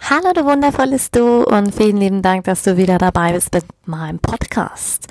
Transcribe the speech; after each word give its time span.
Hallo, 0.00 0.32
du 0.34 0.44
wundervolles 0.44 1.10
Du 1.10 1.42
und 1.42 1.74
vielen 1.74 1.96
lieben 1.96 2.22
Dank, 2.22 2.44
dass 2.44 2.62
du 2.62 2.76
wieder 2.76 2.98
dabei 2.98 3.32
bist 3.32 3.52
mit 3.52 3.64
meinem 3.86 4.18
Podcast 4.20 5.08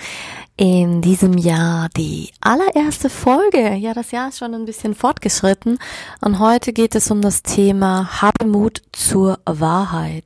in 0.58 1.02
diesem 1.02 1.38
Jahr 1.38 1.90
die 1.98 2.30
allererste 2.40 3.09
Folge. 3.09 3.73
Ja, 3.73 3.94
das 3.94 4.12
Jahr 4.12 4.30
ist 4.30 4.38
schon 4.38 4.54
ein 4.54 4.63
bisschen 4.63 4.96
fortgeschritten 4.96 5.80
und 6.22 6.40
heute 6.40 6.72
geht 6.72 6.96
es 6.96 7.12
um 7.12 7.22
das 7.22 7.44
Thema 7.44 8.22
Habe 8.22 8.46
Mut 8.46 8.82
zur 8.94 9.40
Wahrheit. 9.46 10.23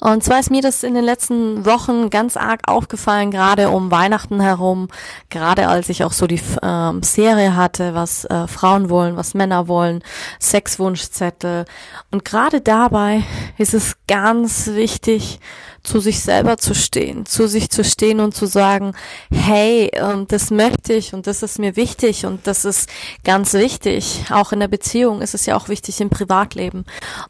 Und 0.00 0.22
zwar 0.22 0.40
ist 0.40 0.50
mir 0.50 0.60
das 0.60 0.82
in 0.82 0.92
den 0.92 1.04
letzten 1.04 1.64
Wochen 1.64 2.10
ganz 2.10 2.36
arg 2.36 2.60
aufgefallen, 2.66 3.30
gerade 3.30 3.70
um 3.70 3.90
Weihnachten 3.90 4.38
herum, 4.38 4.88
gerade 5.30 5.66
als 5.68 5.88
ich 5.88 6.04
auch 6.04 6.12
so 6.12 6.26
die 6.26 6.42
ähm, 6.62 7.02
Serie 7.02 7.56
hatte, 7.56 7.94
was 7.94 8.26
äh, 8.26 8.46
Frauen 8.46 8.90
wollen, 8.90 9.16
was 9.16 9.32
Männer 9.32 9.66
wollen, 9.66 10.02
Sexwunschzettel. 10.40 11.64
Und 12.10 12.26
gerade 12.26 12.60
dabei 12.60 13.22
ist 13.56 13.72
es 13.72 13.96
ganz 14.06 14.66
wichtig, 14.74 15.40
zu 15.84 16.00
sich 16.00 16.20
selber 16.20 16.56
zu 16.56 16.74
stehen, 16.74 17.26
zu 17.26 17.46
sich 17.46 17.70
zu 17.70 17.84
stehen 17.84 18.20
und 18.20 18.34
zu 18.34 18.46
sagen, 18.46 18.94
hey, 19.30 19.90
ähm, 19.92 20.26
das 20.26 20.50
möchte 20.50 20.94
ich 20.94 21.14
und 21.14 21.26
das 21.26 21.42
ist 21.42 21.58
mir 21.58 21.76
wichtig 21.76 22.24
und 22.24 22.46
das 22.46 22.64
ist 22.64 22.88
ganz 23.22 23.52
wichtig. 23.52 24.24
Auch 24.30 24.52
in 24.52 24.60
der 24.60 24.68
Beziehung 24.68 25.20
ist 25.20 25.34
es 25.34 25.46
ja 25.46 25.56
auch 25.56 25.68
wichtig 25.68 26.00
im 26.00 26.08
Privatleben. 26.08 26.86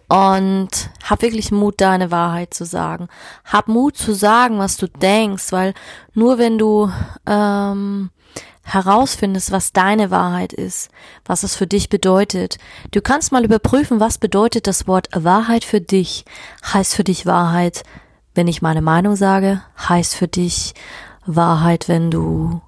Und 0.09 0.71
hab 1.03 1.23
wirklich 1.23 1.51
Mut, 1.51 1.81
deine 1.81 2.13
Wahrheit 2.13 2.55
zu 2.55 2.65
sagen. 2.65 3.09
Hab 3.45 3.67
Mut 3.67 3.97
zu 3.97 4.15
sagen, 4.15 4.59
was 4.59 4.77
du 4.77 4.87
denkst, 4.87 5.51
weil 5.51 5.75
nur 6.15 6.39
wenn 6.39 6.57
du 6.57 6.91
ähm, 7.27 8.11
herausfindest, 8.63 9.51
was 9.51 9.73
deine 9.73 10.11
Wahrheit 10.11 10.53
ist, 10.53 10.91
was 11.25 11.43
es 11.43 11.57
für 11.57 11.67
dich 11.67 11.89
bedeutet. 11.89 12.59
Du 12.93 13.01
kannst 13.01 13.33
mal 13.33 13.45
überprüfen, 13.45 13.99
was 13.99 14.19
bedeutet 14.19 14.69
das 14.69 14.87
Wort 14.87 15.09
Wahrheit 15.13 15.65
für 15.65 15.81
dich. 15.81 16.25
Heißt 16.73 16.95
für 16.95 17.05
dich 17.05 17.27
Wahrheit 17.27 17.83
wenn 18.35 18.49
ich 18.49 18.63
meine 18.63 18.83
Meinung 18.83 19.17
sage, 19.17 19.63
heißt 19.89 20.15
für 20.15 20.29
dich 20.29 20.75
Wahrheit, 21.27 21.89
wenn 21.89 22.11
du 22.11 22.61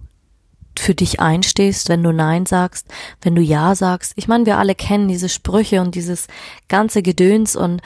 für 0.79 0.95
dich 0.95 1.21
einstehst, 1.21 1.89
wenn 1.89 2.03
du 2.03 2.13
Nein 2.13 2.47
sagst, 2.47 2.87
wenn 3.23 3.35
du 3.35 3.43
Ja 3.43 3.75
sagst. 3.75 4.13
Ich 4.17 4.29
meine, 4.29 4.47
wir 4.47 4.59
alle 4.59 4.75
kennen 4.75 5.09
diese 5.09 5.29
Sprüche 5.29 5.81
und 5.81 5.95
dieses 5.95 6.27
ganze 6.69 7.03
Gedöns 7.03 7.57
und 7.57 7.83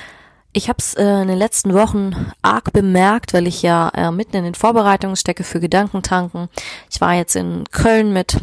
ich 0.53 0.69
habe 0.69 0.78
es 0.78 0.95
äh, 0.95 1.23
in 1.23 1.28
den 1.28 1.39
letzten 1.39 1.75
Wochen 1.75 2.33
arg 2.42 2.73
bemerkt, 2.73 3.33
weil 3.33 3.47
ich 3.47 3.62
ja 3.62 3.89
äh, 3.91 4.11
mitten 4.11 4.36
in 4.36 4.45
den 4.45 4.56
Vorbereitungen 4.56 5.14
stecke 5.14 5.45
für 5.45 5.61
Gedankentanken. 5.61 6.48
Ich 6.91 7.01
war 7.01 7.14
jetzt 7.14 7.36
in 7.36 7.64
Köln 7.70 8.12
mit 8.12 8.36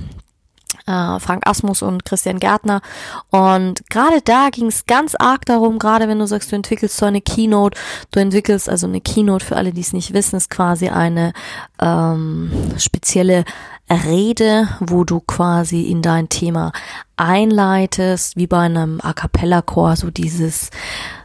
äh, 0.87 1.19
Frank 1.19 1.45
Asmus 1.45 1.81
und 1.81 2.05
Christian 2.05 2.39
Gärtner. 2.39 2.81
Und 3.29 3.87
gerade 3.89 4.21
da 4.23 4.49
ging 4.49 4.67
es 4.67 4.85
ganz 4.85 5.15
arg 5.15 5.45
darum, 5.45 5.77
gerade 5.79 6.07
wenn 6.07 6.19
du 6.19 6.25
sagst, 6.25 6.51
du 6.51 6.55
entwickelst 6.55 6.97
so 6.97 7.05
eine 7.05 7.21
Keynote, 7.21 7.77
du 8.11 8.19
entwickelst 8.19 8.69
also 8.69 8.87
eine 8.87 9.01
Keynote 9.01 9.45
für 9.45 9.57
alle, 9.57 9.71
die 9.71 9.81
es 9.81 9.93
nicht 9.93 10.13
wissen, 10.13 10.37
ist 10.37 10.49
quasi 10.49 10.89
eine 10.89 11.33
ähm, 11.79 12.51
spezielle 12.77 13.45
Rede, 13.89 14.67
wo 14.79 15.03
du 15.03 15.21
quasi 15.21 15.83
in 15.83 16.01
dein 16.01 16.27
Thema 16.29 16.73
einleitest, 17.15 18.35
wie 18.35 18.47
bei 18.47 18.59
einem 18.59 18.99
A 19.01 19.13
cappella 19.13 19.61
Chor, 19.61 19.95
so 19.95 20.11
dieses, 20.11 20.71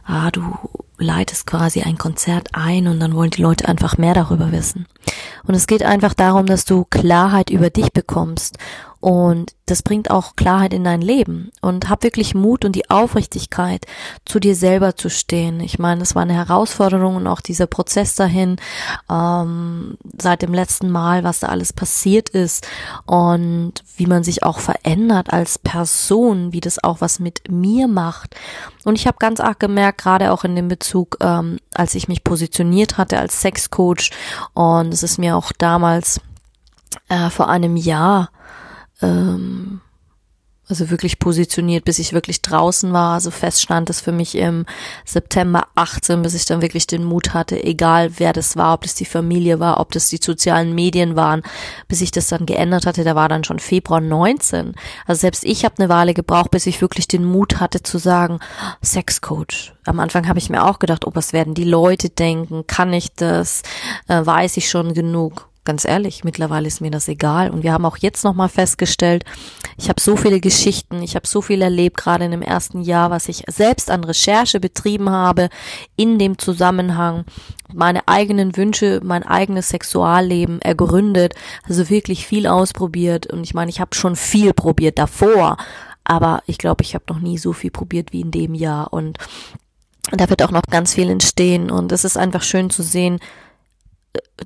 ah, 0.05 0.31
du 0.31 0.43
leitest 0.97 1.45
quasi 1.45 1.81
ein 1.81 1.97
Konzert 1.97 2.49
ein 2.53 2.87
und 2.87 2.99
dann 2.99 3.15
wollen 3.15 3.31
die 3.31 3.41
Leute 3.41 3.67
einfach 3.67 3.97
mehr 3.97 4.13
darüber 4.13 4.51
wissen. 4.51 4.87
Und 5.45 5.55
es 5.55 5.67
geht 5.67 5.83
einfach 5.83 6.13
darum, 6.13 6.45
dass 6.45 6.63
du 6.63 6.85
Klarheit 6.85 7.49
über 7.49 7.69
dich 7.69 7.91
bekommst 7.91 8.57
und 9.03 9.53
das 9.65 9.81
bringt 9.81 10.09
auch 10.09 10.37
Klarheit 10.37 10.73
in 10.73 10.85
dein 10.85 11.01
Leben. 11.01 11.51
Und 11.59 11.89
hab 11.89 12.03
wirklich 12.03 12.35
Mut 12.35 12.63
und 12.63 12.73
die 12.73 12.89
Aufrichtigkeit, 12.89 13.85
zu 14.23 14.39
dir 14.39 14.55
selber 14.55 14.95
zu 14.95 15.09
stehen. 15.09 15.59
Ich 15.59 15.77
meine, 15.77 16.03
es 16.03 16.15
war 16.15 16.21
eine 16.21 16.35
Herausforderung 16.35 17.17
und 17.17 17.27
auch 17.27 17.41
dieser 17.41 17.67
Prozess 17.67 18.15
dahin, 18.15 18.55
ähm, 19.11 19.97
seit 20.17 20.41
dem 20.41 20.53
letzten 20.53 20.89
Mal, 20.89 21.25
was 21.25 21.41
da 21.41 21.47
alles 21.47 21.73
passiert 21.73 22.29
ist 22.29 22.65
und 23.05 23.73
wie 23.97 24.05
man 24.05 24.23
sich 24.23 24.43
auch 24.43 24.59
verändert 24.59 25.33
als 25.33 25.59
Person, 25.59 26.53
wie 26.53 26.61
das 26.61 26.81
auch 26.81 27.01
was 27.01 27.19
mit 27.19 27.51
mir 27.51 27.89
macht. 27.89 28.37
Und 28.85 28.97
ich 28.97 29.05
habe 29.05 29.17
ganz 29.19 29.41
arg 29.41 29.59
gemerkt, 29.59 29.97
gerade 29.97 30.31
auch 30.31 30.45
in 30.45 30.55
dem 30.55 30.69
Bezug, 30.69 31.17
ähm, 31.19 31.57
als 31.73 31.93
ich 31.95 32.07
mich 32.07 32.23
positioniert 32.23 32.97
hatte 32.97 33.19
als 33.19 33.41
Sexcoach 33.41 34.11
und 34.53 34.93
es 34.93 35.03
ist 35.03 35.17
mir 35.17 35.35
auch 35.35 35.51
damals 35.51 36.21
äh, 37.09 37.29
vor 37.29 37.49
einem 37.49 37.75
Jahr 37.75 38.29
ähm, 39.03 39.81
also 40.69 40.89
wirklich 40.89 41.19
positioniert, 41.19 41.83
bis 41.83 41.99
ich 41.99 42.13
wirklich 42.13 42.41
draußen 42.41 42.93
war. 42.93 43.15
Also 43.15 43.31
feststand 43.31 43.89
es 43.89 43.99
für 43.99 44.13
mich 44.13 44.35
im 44.35 44.65
September 45.05 45.67
18, 45.75 46.21
bis 46.21 46.33
ich 46.33 46.45
dann 46.45 46.61
wirklich 46.61 46.87
den 46.87 47.03
Mut 47.03 47.33
hatte, 47.33 47.61
egal 47.61 48.13
wer 48.17 48.31
das 48.31 48.55
war, 48.55 48.73
ob 48.73 48.83
das 48.83 48.95
die 48.95 49.05
Familie 49.05 49.59
war, 49.59 49.81
ob 49.81 49.91
das 49.91 50.07
die 50.07 50.19
sozialen 50.21 50.73
Medien 50.73 51.17
waren, 51.17 51.43
bis 51.89 51.99
ich 51.99 52.11
das 52.11 52.27
dann 52.27 52.45
geändert 52.45 52.85
hatte, 52.85 53.03
da 53.03 53.13
war 53.13 53.27
dann 53.27 53.43
schon 53.43 53.59
Februar 53.59 53.99
19. 53.99 54.73
Also 55.05 55.19
selbst 55.19 55.43
ich 55.43 55.65
habe 55.65 55.75
eine 55.79 55.89
Weile 55.89 56.13
gebraucht, 56.13 56.51
bis 56.51 56.65
ich 56.65 56.81
wirklich 56.81 57.09
den 57.09 57.25
Mut 57.25 57.59
hatte 57.59 57.83
zu 57.83 57.97
sagen, 57.97 58.39
Sexcoach. 58.81 59.73
Am 59.85 59.99
Anfang 59.99 60.29
habe 60.29 60.39
ich 60.39 60.49
mir 60.49 60.65
auch 60.65 60.79
gedacht, 60.79 61.05
oh, 61.05 61.11
was 61.13 61.33
werden 61.33 61.55
die 61.55 61.65
Leute 61.65 62.09
denken? 62.09 62.65
Kann 62.67 62.93
ich 62.93 63.13
das? 63.13 63.63
Äh, 64.07 64.25
weiß 64.25 64.55
ich 64.55 64.69
schon 64.69 64.93
genug? 64.93 65.49
Ganz 65.65 65.85
ehrlich, 65.85 66.25
mittlerweile 66.25 66.67
ist 66.67 66.81
mir 66.81 66.91
das 66.91 67.07
egal. 67.07 67.49
Und 67.49 67.63
wir 67.63 67.71
haben 67.71 67.85
auch 67.85 67.95
jetzt 67.95 68.25
nochmal 68.25 68.49
festgestellt, 68.49 69.23
ich 69.77 69.87
habe 69.87 70.01
so 70.01 70.17
viele 70.17 70.41
Geschichten, 70.41 71.01
ich 71.01 71.15
habe 71.15 71.25
so 71.25 71.41
viel 71.41 71.61
erlebt, 71.61 71.95
gerade 71.95 72.25
in 72.25 72.31
dem 72.31 72.41
ersten 72.41 72.81
Jahr, 72.81 73.11
was 73.11 73.29
ich 73.29 73.43
selbst 73.47 73.89
an 73.89 74.03
Recherche 74.03 74.59
betrieben 74.59 75.09
habe, 75.09 75.49
in 75.95 76.19
dem 76.19 76.37
Zusammenhang, 76.37 77.23
meine 77.73 78.05
eigenen 78.09 78.57
Wünsche, 78.57 78.99
mein 79.03 79.23
eigenes 79.23 79.69
Sexualleben 79.69 80.61
ergründet, 80.61 81.33
also 81.67 81.89
wirklich 81.89 82.27
viel 82.27 82.45
ausprobiert. 82.45 83.27
Und 83.27 83.43
ich 83.43 83.53
meine, 83.53 83.69
ich 83.69 83.79
habe 83.79 83.95
schon 83.95 84.17
viel 84.17 84.53
probiert 84.53 84.99
davor, 84.99 85.55
aber 86.03 86.43
ich 86.45 86.57
glaube, 86.57 86.83
ich 86.83 86.93
habe 86.93 87.05
noch 87.07 87.19
nie 87.19 87.37
so 87.37 87.53
viel 87.53 87.71
probiert 87.71 88.11
wie 88.11 88.21
in 88.21 88.31
dem 88.31 88.53
Jahr. 88.53 88.91
Und 88.91 89.17
da 90.11 90.29
wird 90.29 90.43
auch 90.43 90.51
noch 90.51 90.63
ganz 90.63 90.93
viel 90.93 91.09
entstehen. 91.09 91.71
Und 91.71 91.93
es 91.93 92.03
ist 92.03 92.17
einfach 92.17 92.41
schön 92.43 92.69
zu 92.69 92.83
sehen, 92.83 93.19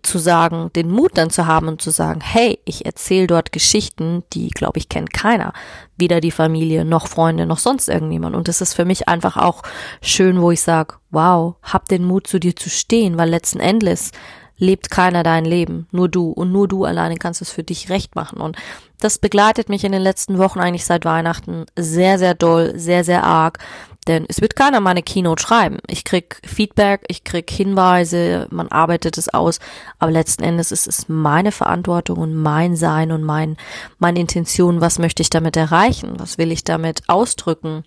zu 0.02 0.18
sagen, 0.18 0.72
den 0.76 0.90
Mut 0.90 1.18
dann 1.18 1.30
zu 1.30 1.46
haben 1.48 1.68
und 1.68 1.82
zu 1.82 1.90
sagen, 1.90 2.22
hey, 2.22 2.60
ich 2.66 2.86
erzähle 2.86 3.28
dort 3.28 3.52
Geschichten, 3.52 4.24
die, 4.34 4.50
glaube 4.50 4.80
ich, 4.80 4.90
kennt 4.90 5.14
keiner. 5.14 5.54
Weder 5.98 6.22
die 6.22 6.32
Familie, 6.32 6.86
noch 6.86 7.08
Freunde, 7.08 7.46
noch 7.46 7.60
sonst 7.60 7.90
irgendjemand. 7.90 8.36
Und 8.36 8.48
das 8.48 8.62
ist 8.62 8.74
für 8.74 8.86
mich 8.86 9.08
einfach 9.08 9.38
auch 9.38 9.64
schön, 10.02 10.42
wo 10.42 10.52
ich 10.52 10.62
sage, 10.62 10.96
wow, 11.10 11.56
hab 11.64 11.88
den 11.90 12.06
Mut 12.06 12.28
zu 12.28 12.40
dir 12.40 12.56
zu 12.56 12.70
stehen, 12.70 13.18
weil 13.18 13.30
letzten 13.30 13.60
Endes 13.60 14.12
lebt 14.58 14.90
keiner 14.90 15.24
dein 15.24 15.46
Leben, 15.46 15.88
nur 15.92 16.10
du. 16.10 16.32
Und 16.32 16.52
nur 16.52 16.68
du 16.68 16.86
alleine 16.86 17.16
kannst 17.16 17.42
es 17.42 17.52
für 17.52 17.64
dich 17.64 17.90
recht 17.90 18.16
machen. 18.16 18.40
Und 18.40 18.58
das 19.00 19.20
begleitet 19.20 19.70
mich 19.70 19.84
in 19.84 19.92
den 19.92 20.02
letzten 20.02 20.38
Wochen 20.38 20.60
eigentlich 20.60 20.86
seit 20.86 21.06
Weihnachten 21.06 21.66
sehr, 21.78 22.18
sehr 22.18 22.34
doll, 22.34 22.74
sehr, 22.78 23.04
sehr 23.04 23.24
arg. 23.24 23.60
Denn 24.08 24.26
es 24.30 24.42
wird 24.42 24.56
keiner 24.56 24.80
meine 24.80 25.04
Keynote 25.04 25.42
schreiben. 25.42 25.80
Ich 25.88 26.04
krieg 26.04 26.40
Feedback, 26.46 27.04
ich 27.10 27.24
krieg 27.24 27.50
Hinweise, 27.50 28.48
man 28.50 28.70
arbeitet 28.70 29.18
es 29.18 29.30
aus, 29.30 29.60
aber 30.00 30.12
letzten 30.12 30.44
Endes 30.44 30.72
ist 30.72 30.88
es 30.88 31.10
meine 31.10 31.52
Verantwortung 31.52 32.18
und 32.18 32.34
mein 32.34 32.76
Sein 32.76 33.12
und 33.12 33.24
mein, 33.24 33.58
meine 34.00 34.20
Intention, 34.20 34.80
was 34.80 34.98
möchte 34.98 35.22
ich 35.22 35.30
damit 35.30 35.58
erreichen, 35.58 36.14
was 36.18 36.38
will 36.38 36.52
ich 36.52 36.64
damit 36.64 37.04
ausdrücken. 37.08 37.84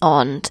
Und 0.00 0.48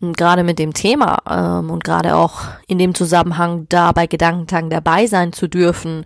gerade 0.00 0.44
mit 0.44 0.58
dem 0.58 0.74
Thema 0.74 1.18
ähm, 1.28 1.70
und 1.70 1.82
gerade 1.82 2.14
auch 2.14 2.40
in 2.66 2.78
dem 2.78 2.94
Zusammenhang 2.94 3.66
da 3.68 3.92
bei 3.92 4.06
Gedankentang 4.06 4.70
dabei 4.70 5.06
sein 5.06 5.32
zu 5.32 5.48
dürfen, 5.48 6.04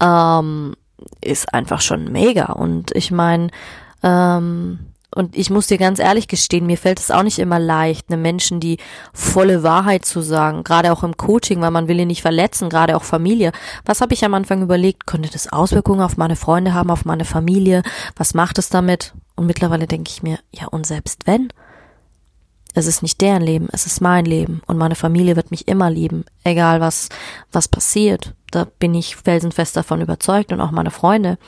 ähm, 0.00 0.74
ist 1.20 1.52
einfach 1.52 1.80
schon 1.80 2.12
mega. 2.12 2.52
Und 2.52 2.94
ich 2.94 3.10
meine, 3.10 3.48
ähm, 4.02 4.93
und 5.14 5.36
ich 5.36 5.50
muss 5.50 5.68
dir 5.68 5.78
ganz 5.78 5.98
ehrlich 5.98 6.28
gestehen, 6.28 6.66
mir 6.66 6.76
fällt 6.76 6.98
es 6.98 7.10
auch 7.10 7.22
nicht 7.22 7.38
immer 7.38 7.58
leicht, 7.58 8.06
eine 8.08 8.16
Menschen 8.16 8.60
die 8.60 8.78
volle 9.12 9.62
Wahrheit 9.62 10.04
zu 10.04 10.20
sagen, 10.20 10.64
gerade 10.64 10.92
auch 10.92 11.04
im 11.04 11.16
Coaching, 11.16 11.60
weil 11.60 11.70
man 11.70 11.88
will 11.88 12.00
ihn 12.00 12.08
nicht 12.08 12.22
verletzen, 12.22 12.68
gerade 12.68 12.96
auch 12.96 13.04
Familie. 13.04 13.52
Was 13.84 14.00
habe 14.00 14.14
ich 14.14 14.24
am 14.24 14.34
Anfang 14.34 14.62
überlegt? 14.62 15.06
Könnte 15.06 15.30
das 15.30 15.52
Auswirkungen 15.52 16.00
auf 16.00 16.16
meine 16.16 16.36
Freunde 16.36 16.74
haben, 16.74 16.90
auf 16.90 17.04
meine 17.04 17.24
Familie? 17.24 17.82
Was 18.16 18.34
macht 18.34 18.58
es 18.58 18.68
damit? 18.68 19.14
Und 19.36 19.46
mittlerweile 19.46 19.86
denke 19.86 20.10
ich 20.10 20.22
mir, 20.22 20.38
ja, 20.50 20.66
und 20.66 20.86
selbst 20.86 21.26
wenn? 21.26 21.48
Es 22.74 22.86
ist 22.86 23.02
nicht 23.02 23.20
deren 23.20 23.42
Leben, 23.42 23.68
es 23.70 23.86
ist 23.86 24.00
mein 24.00 24.24
Leben 24.24 24.60
und 24.66 24.78
meine 24.78 24.96
Familie 24.96 25.36
wird 25.36 25.52
mich 25.52 25.68
immer 25.68 25.90
lieben, 25.90 26.24
egal 26.42 26.80
was 26.80 27.08
was 27.52 27.68
passiert. 27.68 28.34
Da 28.54 28.66
bin 28.78 28.94
ich 28.94 29.16
felsenfest 29.16 29.76
davon 29.76 30.00
überzeugt 30.00 30.52
und 30.52 30.60
auch 30.60 30.70
meine 30.70 30.90
Freunde. 30.90 31.38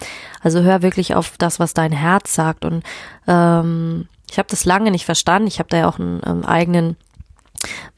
Also 0.40 0.62
hör 0.62 0.82
wirklich 0.82 1.14
auf 1.14 1.36
das, 1.38 1.60
was 1.60 1.74
dein 1.74 1.92
Herz 1.92 2.34
sagt 2.34 2.64
und 2.64 2.82
ähm, 3.26 4.08
ich 4.30 4.38
habe 4.38 4.48
das 4.50 4.64
lange 4.64 4.90
nicht 4.90 5.04
verstanden. 5.04 5.46
Ich 5.46 5.58
habe 5.58 5.68
da 5.68 5.78
ja 5.78 5.88
auch 5.88 5.98
einen 5.98 6.20
ähm, 6.26 6.44
eigenen 6.44 6.96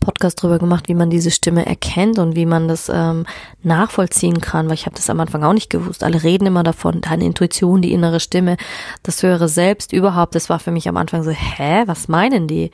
Podcast 0.01 0.43
drüber 0.43 0.59
gemacht, 0.59 0.89
wie 0.89 0.95
man 0.95 1.11
diese 1.11 1.31
Stimme 1.31 1.67
erkennt 1.67 2.19
und 2.19 2.37
wie 2.37 2.47
man 2.47 2.69
das 2.69 2.91
ähm, 2.93 3.27
nachvollziehen 3.63 4.41
kann, 4.41 4.67
weil 4.67 4.75
ich 4.75 4.87
habe 4.87 4.97
das 4.97 5.11
am 5.11 5.21
Anfang 5.21 5.43
auch 5.43 5.53
nicht 5.53 5.71
gewusst. 5.71 6.05
Alle 6.05 6.23
reden 6.23 6.47
immer 6.47 6.63
davon, 6.63 7.01
deine 7.01 7.25
Intuition, 7.25 7.83
die 7.83 7.93
innere 7.93 8.21
Stimme, 8.21 8.57
das 9.03 9.23
höhere 9.23 9.49
Selbst 9.49 9.93
überhaupt. 9.93 10.35
Das 10.35 10.49
war 10.49 10.59
für 10.59 10.71
mich 10.71 10.89
am 10.89 10.97
Anfang 10.97 11.23
so, 11.23 11.31
hä, 11.31 11.83
was 11.87 12.09
meinen 12.09 12.47
die? 12.47 12.71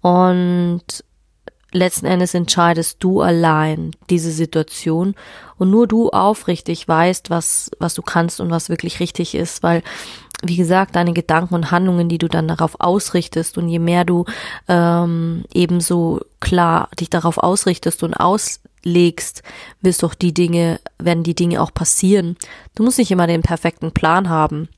Und 0.00 1.04
letzten 1.76 2.06
Endes 2.06 2.34
entscheidest 2.34 2.96
du 3.00 3.20
allein 3.20 3.92
diese 4.10 4.30
Situation 4.30 5.14
und 5.58 5.70
nur 5.70 5.86
du 5.86 6.10
aufrichtig 6.10 6.86
weißt, 6.88 7.30
was, 7.30 7.70
was 7.78 7.94
du 7.94 8.02
kannst 8.02 8.40
und 8.40 8.50
was 8.50 8.68
wirklich 8.68 9.00
richtig 9.00 9.34
ist, 9.34 9.62
weil 9.62 9.82
wie 10.42 10.56
gesagt, 10.56 10.96
deine 10.96 11.14
Gedanken 11.14 11.54
und 11.54 11.70
Handlungen, 11.70 12.08
die 12.08 12.18
du 12.18 12.28
dann 12.28 12.46
darauf 12.46 12.78
ausrichtest 12.78 13.56
und 13.56 13.68
je 13.68 13.78
mehr 13.78 14.04
du 14.04 14.26
ähm, 14.68 15.44
ebenso 15.54 16.20
klar 16.40 16.90
dich 17.00 17.08
darauf 17.08 17.38
ausrichtest 17.38 18.02
und 18.02 18.12
auslegst, 18.12 19.42
wirst 19.80 20.02
doch 20.02 20.14
die 20.14 20.34
Dinge, 20.34 20.78
werden 20.98 21.22
die 21.22 21.34
Dinge 21.34 21.62
auch 21.62 21.72
passieren. 21.72 22.36
Du 22.74 22.82
musst 22.82 22.98
nicht 22.98 23.10
immer 23.10 23.26
den 23.26 23.42
perfekten 23.42 23.92
Plan 23.92 24.28
haben. 24.28 24.68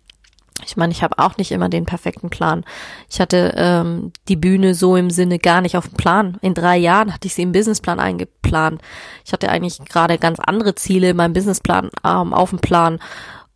Ich 0.65 0.77
meine, 0.77 0.93
ich 0.93 1.03
habe 1.03 1.19
auch 1.19 1.37
nicht 1.37 1.53
immer 1.53 1.69
den 1.69 1.87
perfekten 1.87 2.31
Plan. 2.31 2.65
Ich 3.09 3.21
hatte 3.21 3.55
ähm, 3.57 4.13
die 4.29 4.37
Bühne 4.37 4.75
so 4.75 4.97
im 4.97 5.11
Sinne 5.11 5.39
gar 5.39 5.61
nicht 5.61 5.77
auf 5.77 5.89
dem 5.89 5.97
Plan. 5.97 6.37
In 6.41 6.55
drei 6.55 6.77
Jahren 6.77 7.13
hatte 7.13 7.27
ich 7.27 7.35
sie 7.35 7.43
im 7.43 7.53
Businessplan 7.53 8.01
eingeplant. 8.01 8.83
Ich 9.25 9.33
hatte 9.33 9.51
eigentlich 9.51 9.79
gerade 9.89 10.19
ganz 10.19 10.39
andere 10.41 10.75
Ziele 10.75 11.11
in 11.11 11.17
meinem 11.17 11.33
Businessplan 11.33 11.91
ähm, 12.05 12.35
auf 12.35 12.51
dem 12.51 12.59
Plan 12.59 12.99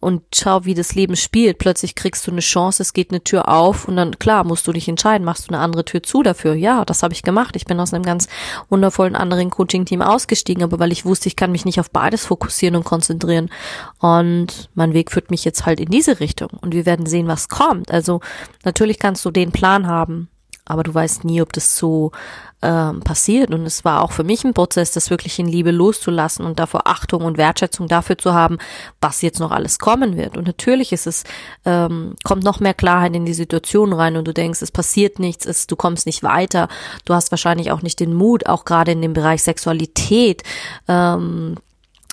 und 0.02 0.22
schau, 0.34 0.64
wie 0.64 0.75
das 0.75 0.96
Leben 0.96 1.14
spielt. 1.14 1.58
Plötzlich 1.58 1.94
kriegst 1.94 2.26
du 2.26 2.32
eine 2.32 2.40
Chance, 2.40 2.82
es 2.82 2.93
geht 2.93 3.10
eine 3.10 3.22
Tür 3.22 3.49
auf 3.49 3.87
und 3.87 3.96
dann, 3.96 4.19
klar, 4.19 4.43
musst 4.43 4.66
du 4.66 4.72
dich 4.72 4.88
entscheiden, 4.88 5.25
machst 5.25 5.49
du 5.49 5.54
eine 5.54 5.62
andere 5.62 5.84
Tür 5.84 6.02
zu 6.02 6.25
dafür. 6.25 6.54
Ja, 6.54 6.84
das 6.84 7.04
habe 7.04 7.14
ich 7.14 7.22
gemacht. 7.22 7.54
Ich 7.54 7.66
bin 7.66 7.78
aus 7.78 7.94
einem 7.94 8.02
ganz 8.02 8.26
wundervollen 8.69 9.14
anderen 9.14 9.50
Coaching-Team 9.50 10.02
ausgestiegen, 10.02 10.64
aber 10.64 10.81
weil 10.81 10.90
ich 10.90 11.04
wusste, 11.04 11.28
ich 11.28 11.37
kann 11.37 11.52
mich 11.52 11.64
nicht 11.64 11.78
auf 11.78 11.90
beides 11.90 12.26
fokussieren 12.26 12.75
und 12.75 12.84
konzentrieren. 12.84 13.49
Und 14.00 14.70
mein 14.75 14.93
Weg 14.93 15.12
führt 15.12 15.31
mich 15.31 15.44
jetzt 15.44 15.66
halt 15.66 15.78
in 15.78 15.90
diese 15.90 16.19
Richtung 16.19 16.50
und 16.60 16.75
wir 16.75 16.84
werden 16.84 17.06
sehen, 17.06 17.28
was 17.28 17.48
kommt. 17.48 17.93
Also 17.93 18.20
natürlich 18.64 18.98
kannst 18.98 19.25
du 19.25 19.31
den 19.31 19.52
Plan 19.52 19.87
haben, 19.87 20.28
aber 20.64 20.82
du 20.82 20.94
weißt 20.94 21.25
nie, 21.25 21.43
ob 21.43 21.53
das 21.53 21.76
so 21.76 22.12
ähm, 22.62 23.00
passiert. 23.00 23.53
Und 23.53 23.67
es 23.67 23.85
war 23.85 24.03
auch 24.03 24.12
für 24.12 24.23
mich 24.23 24.44
ein 24.44 24.55
Prozess, 24.55 24.93
das 24.93 25.11
wirklich 25.11 25.38
in 25.38 25.47
Liebe 25.47 25.73
loszulassen 25.73 26.47
und 26.47 26.61
davor 26.61 26.87
Achtung 26.87 27.25
und 27.25 27.37
Wertschätzung 27.37 27.88
dafür 27.88 28.17
zu 28.17 28.32
haben, 28.32 28.59
was 29.00 29.23
jetzt 29.23 29.41
noch 29.41 29.50
alles 29.50 29.79
kommen 29.81 30.17
wird. 30.17 30.37
Und 30.37 30.47
natürlich 30.47 30.93
ist 30.93 31.06
es, 31.06 31.25
ähm, 31.64 32.14
kommt 32.23 32.44
noch 32.44 32.61
mehr 32.61 32.75
Klarheit 32.75 33.17
in 33.17 33.26
die 33.26 33.35
Situation 33.35 33.93
rein 33.93 34.17
und 34.17 34.29
du 34.29 34.32
denkst, 34.32 34.62
es 34.62 34.70
passiert 34.70 35.19
nichts, 35.19 35.44
es, 35.44 35.67
du 35.67 35.75
kommst 35.75 36.06
nicht 36.06 36.23
weiter, 36.23 36.69
du 37.05 37.15
hast 37.15 37.32
wahrscheinlich 37.32 37.73
auch 37.73 37.82
nicht 37.82 37.99
den 37.99 38.15
Mut, 38.15 38.47
auch 38.47 38.65
gerade 38.65 38.93
in 38.93 39.03
dem 39.03 39.12
Bereich 39.12 39.43
Sexualität, 39.43 40.44
ähm, 40.87 41.56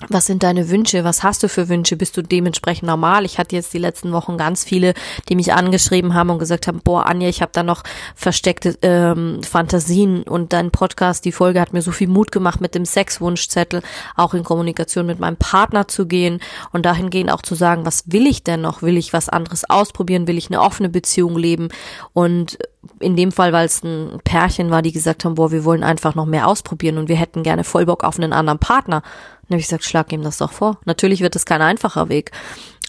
was 0.08 0.26
sind 0.26 0.42
deine 0.42 0.70
Wünsche? 0.70 1.04
Was 1.04 1.22
hast 1.22 1.42
du 1.42 1.48
für 1.48 1.68
Wünsche? 1.68 1.96
Bist 1.96 2.16
du 2.16 2.22
dementsprechend 2.22 2.88
normal? 2.88 3.24
Ich 3.24 3.38
hatte 3.38 3.54
jetzt 3.54 3.74
die 3.74 3.78
letzten 3.78 4.12
Wochen 4.12 4.38
ganz 4.38 4.64
viele, 4.64 4.94
die 5.28 5.36
mich 5.36 5.52
angeschrieben 5.52 6.14
haben 6.14 6.30
und 6.30 6.38
gesagt 6.38 6.66
haben, 6.66 6.80
boah, 6.82 7.06
Anja, 7.06 7.28
ich 7.28 7.42
habe 7.42 7.52
da 7.52 7.62
noch 7.62 7.82
versteckte 8.14 8.78
ähm, 8.82 9.42
Fantasien 9.42 10.22
und 10.22 10.52
dein 10.52 10.70
Podcast, 10.70 11.24
die 11.24 11.32
Folge 11.32 11.60
hat 11.60 11.72
mir 11.72 11.82
so 11.82 11.92
viel 11.92 12.08
Mut 12.08 12.32
gemacht, 12.32 12.60
mit 12.60 12.74
dem 12.74 12.84
Sexwunschzettel 12.84 13.82
auch 14.16 14.32
in 14.32 14.44
Kommunikation 14.44 15.06
mit 15.06 15.20
meinem 15.20 15.36
Partner 15.36 15.86
zu 15.86 16.06
gehen 16.06 16.40
und 16.72 16.86
dahingehend 16.86 17.30
auch 17.30 17.42
zu 17.42 17.54
sagen, 17.54 17.84
was 17.84 18.04
will 18.06 18.26
ich 18.26 18.42
denn 18.42 18.62
noch? 18.62 18.82
Will 18.82 18.96
ich 18.96 19.12
was 19.12 19.28
anderes 19.28 19.68
ausprobieren? 19.68 20.26
Will 20.26 20.38
ich 20.38 20.48
eine 20.48 20.62
offene 20.62 20.88
Beziehung 20.88 21.36
leben? 21.36 21.68
Und 22.14 22.58
in 22.98 23.16
dem 23.16 23.32
Fall, 23.32 23.52
weil 23.52 23.66
es 23.66 23.82
ein 23.82 24.20
Pärchen 24.24 24.70
war, 24.70 24.82
die 24.82 24.92
gesagt 24.92 25.24
haben, 25.24 25.34
boah, 25.34 25.52
wir 25.52 25.64
wollen 25.64 25.84
einfach 25.84 26.14
noch 26.14 26.26
mehr 26.26 26.46
ausprobieren 26.46 26.96
und 26.96 27.08
wir 27.08 27.16
hätten 27.16 27.42
gerne 27.42 27.64
voll 27.64 27.86
Bock 27.86 28.04
auf 28.04 28.18
einen 28.18 28.32
anderen 28.32 28.58
Partner. 28.58 29.02
Dann 29.50 29.56
habe 29.56 29.62
ich 29.62 29.66
gesagt, 29.66 29.84
schlag 29.84 30.12
ihm 30.12 30.22
das 30.22 30.38
doch 30.38 30.52
vor. 30.52 30.78
Natürlich 30.84 31.22
wird 31.22 31.34
es 31.34 31.44
kein 31.44 31.60
einfacher 31.60 32.08
Weg, 32.08 32.30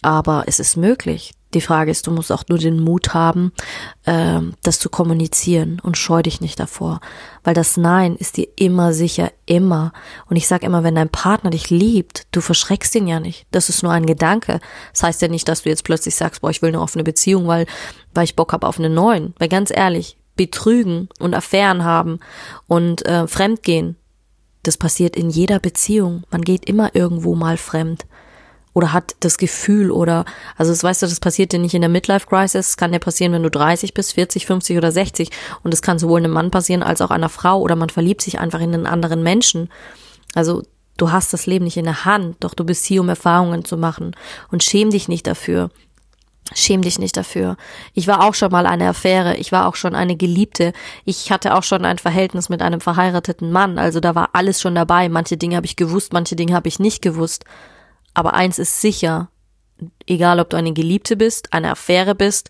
aber 0.04 0.44
es 0.46 0.60
ist 0.60 0.78
möglich. 0.78 1.34
Die 1.56 1.62
Frage 1.62 1.90
ist, 1.90 2.06
du 2.06 2.12
musst 2.12 2.32
auch 2.32 2.44
nur 2.50 2.60
den 2.60 2.80
Mut 2.80 3.16
haben, 3.16 3.52
äh, 4.06 4.40
das 4.62 4.78
zu 4.78 4.90
kommunizieren 4.90 5.80
und 5.82 5.98
scheu 5.98 6.22
dich 6.22 6.40
nicht 6.40 6.60
davor, 6.60 7.02
weil 7.44 7.56
das 7.56 7.78
Nein 7.78 8.16
ist 8.16 8.38
dir 8.38 8.48
immer 8.58 8.94
sicher, 8.94 9.32
immer. 9.48 9.92
Und 10.30 10.36
ich 10.36 10.48
sage 10.48 10.68
immer, 10.68 10.84
wenn 10.84 10.94
dein 10.94 11.10
Partner 11.10 11.50
dich 11.50 11.72
liebt, 11.72 12.28
du 12.32 12.42
verschreckst 12.42 12.94
ihn 12.94 13.08
ja 13.08 13.20
nicht. 13.20 13.48
Das 13.50 13.68
ist 13.68 13.82
nur 13.82 13.92
ein 13.92 14.06
Gedanke. 14.06 14.60
Das 14.94 15.02
heißt 15.02 15.22
ja 15.24 15.30
nicht, 15.30 15.48
dass 15.48 15.64
du 15.64 15.70
jetzt 15.70 15.84
plötzlich 15.84 16.14
sagst, 16.14 16.42
boah, 16.42 16.52
ich 16.52 16.62
will 16.62 16.70
eine 16.70 16.80
offene 16.80 17.04
Beziehung, 17.04 17.48
weil, 17.48 17.66
weil 18.14 18.26
ich 18.26 18.36
Bock 18.36 18.54
habe 18.54 18.68
auf 18.68 18.78
einen 18.78 18.94
neuen. 18.94 19.34
Weil 19.40 19.50
ganz 19.50 19.72
ehrlich, 19.76 20.16
betrügen 20.36 21.10
und 21.20 21.34
Affären 21.34 21.84
haben 21.84 22.20
und 22.68 23.04
äh, 23.08 23.28
Fremdgehen, 23.28 23.98
das 24.64 24.78
passiert 24.78 25.16
in 25.16 25.30
jeder 25.30 25.60
Beziehung. 25.60 26.24
Man 26.30 26.42
geht 26.42 26.66
immer 26.66 26.96
irgendwo 26.96 27.36
mal 27.36 27.58
fremd 27.58 28.06
oder 28.74 28.94
hat 28.94 29.16
das 29.20 29.38
Gefühl 29.38 29.92
oder, 29.92 30.26
also 30.58 30.72
das 30.72 30.84
weißt 30.84 31.02
du, 31.02 31.08
das 31.08 31.20
passiert 31.20 31.52
dir 31.52 31.60
nicht 31.60 31.74
in 31.74 31.82
der 31.82 31.90
Midlife 31.90 32.28
Crisis, 32.28 32.70
es 32.70 32.78
kann 32.78 32.92
dir 32.92 33.00
passieren, 33.00 33.34
wenn 33.34 33.44
du 33.44 33.50
30 33.50 33.94
bist, 33.94 34.14
40, 34.14 34.46
50 34.46 34.78
oder 34.78 34.92
60 34.92 35.30
und 35.64 35.74
es 35.74 35.82
kann 35.82 36.00
sowohl 36.00 36.20
einem 36.20 36.32
Mann 36.32 36.52
passieren 36.52 36.84
als 36.84 37.02
auch 37.02 37.12
einer 37.12 37.30
Frau 37.30 37.60
oder 37.60 37.76
man 37.76 37.90
verliebt 37.90 38.22
sich 38.22 38.40
einfach 38.40 38.62
in 38.62 38.74
einen 38.74 38.86
anderen 38.86 39.24
Menschen. 39.24 39.70
Also 40.34 40.64
du 40.98 41.12
hast 41.12 41.34
das 41.34 41.48
Leben 41.48 41.66
nicht 41.66 41.78
in 41.78 41.86
der 41.86 42.06
Hand, 42.06 42.38
doch 42.40 42.54
du 42.54 42.64
bist 42.64 42.86
hier, 42.86 43.02
um 43.02 43.10
Erfahrungen 43.10 43.66
zu 43.66 43.78
machen 43.78 44.16
und 44.52 44.64
schäm 44.64 44.92
dich 44.92 45.08
nicht 45.08 45.28
dafür. 45.28 45.70
Schäm 46.54 46.82
dich 46.82 47.00
nicht 47.00 47.16
dafür. 47.16 47.56
Ich 47.94 48.08
war 48.08 48.24
auch 48.24 48.34
schon 48.34 48.52
mal 48.52 48.66
eine 48.66 48.90
Affäre, 48.90 49.38
ich 49.38 49.52
war 49.52 49.68
auch 49.68 49.76
schon 49.76 49.96
eine 49.96 50.18
Geliebte, 50.18 50.74
ich 51.06 51.32
hatte 51.32 51.56
auch 51.56 51.64
schon 51.64 51.86
ein 51.86 51.98
Verhältnis 51.98 52.50
mit 52.50 52.62
einem 52.62 52.82
verheirateten 52.82 53.52
Mann, 53.52 53.80
also 53.80 54.00
da 54.00 54.16
war 54.16 54.30
alles 54.34 54.60
schon 54.60 54.76
dabei. 54.76 55.08
Manche 55.08 55.38
Dinge 55.38 55.56
habe 55.56 55.66
ich 55.66 55.76
gewusst, 55.76 56.14
manche 56.14 56.36
Dinge 56.36 56.54
habe 56.54 56.68
ich 56.68 56.80
nicht 56.80 57.02
gewusst. 57.02 57.46
Aber 58.14 58.34
eins 58.34 58.60
ist 58.60 58.82
sicher, 58.82 59.30
egal 60.06 60.40
ob 60.40 60.50
du 60.50 60.58
eine 60.58 60.74
Geliebte 60.74 61.16
bist, 61.16 61.54
eine 61.54 61.72
Affäre 61.72 62.16
bist, 62.16 62.50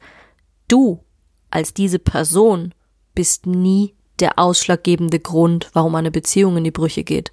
du 0.68 1.04
als 1.52 1.74
diese 1.74 2.00
Person 2.00 2.74
bist 3.14 3.46
nie 3.46 3.94
der 4.20 4.40
ausschlaggebende 4.40 5.20
Grund, 5.20 5.70
warum 5.74 5.96
eine 5.96 6.12
Beziehung 6.12 6.58
in 6.58 6.64
die 6.64 6.72
Brüche 6.72 7.04
geht. 7.04 7.32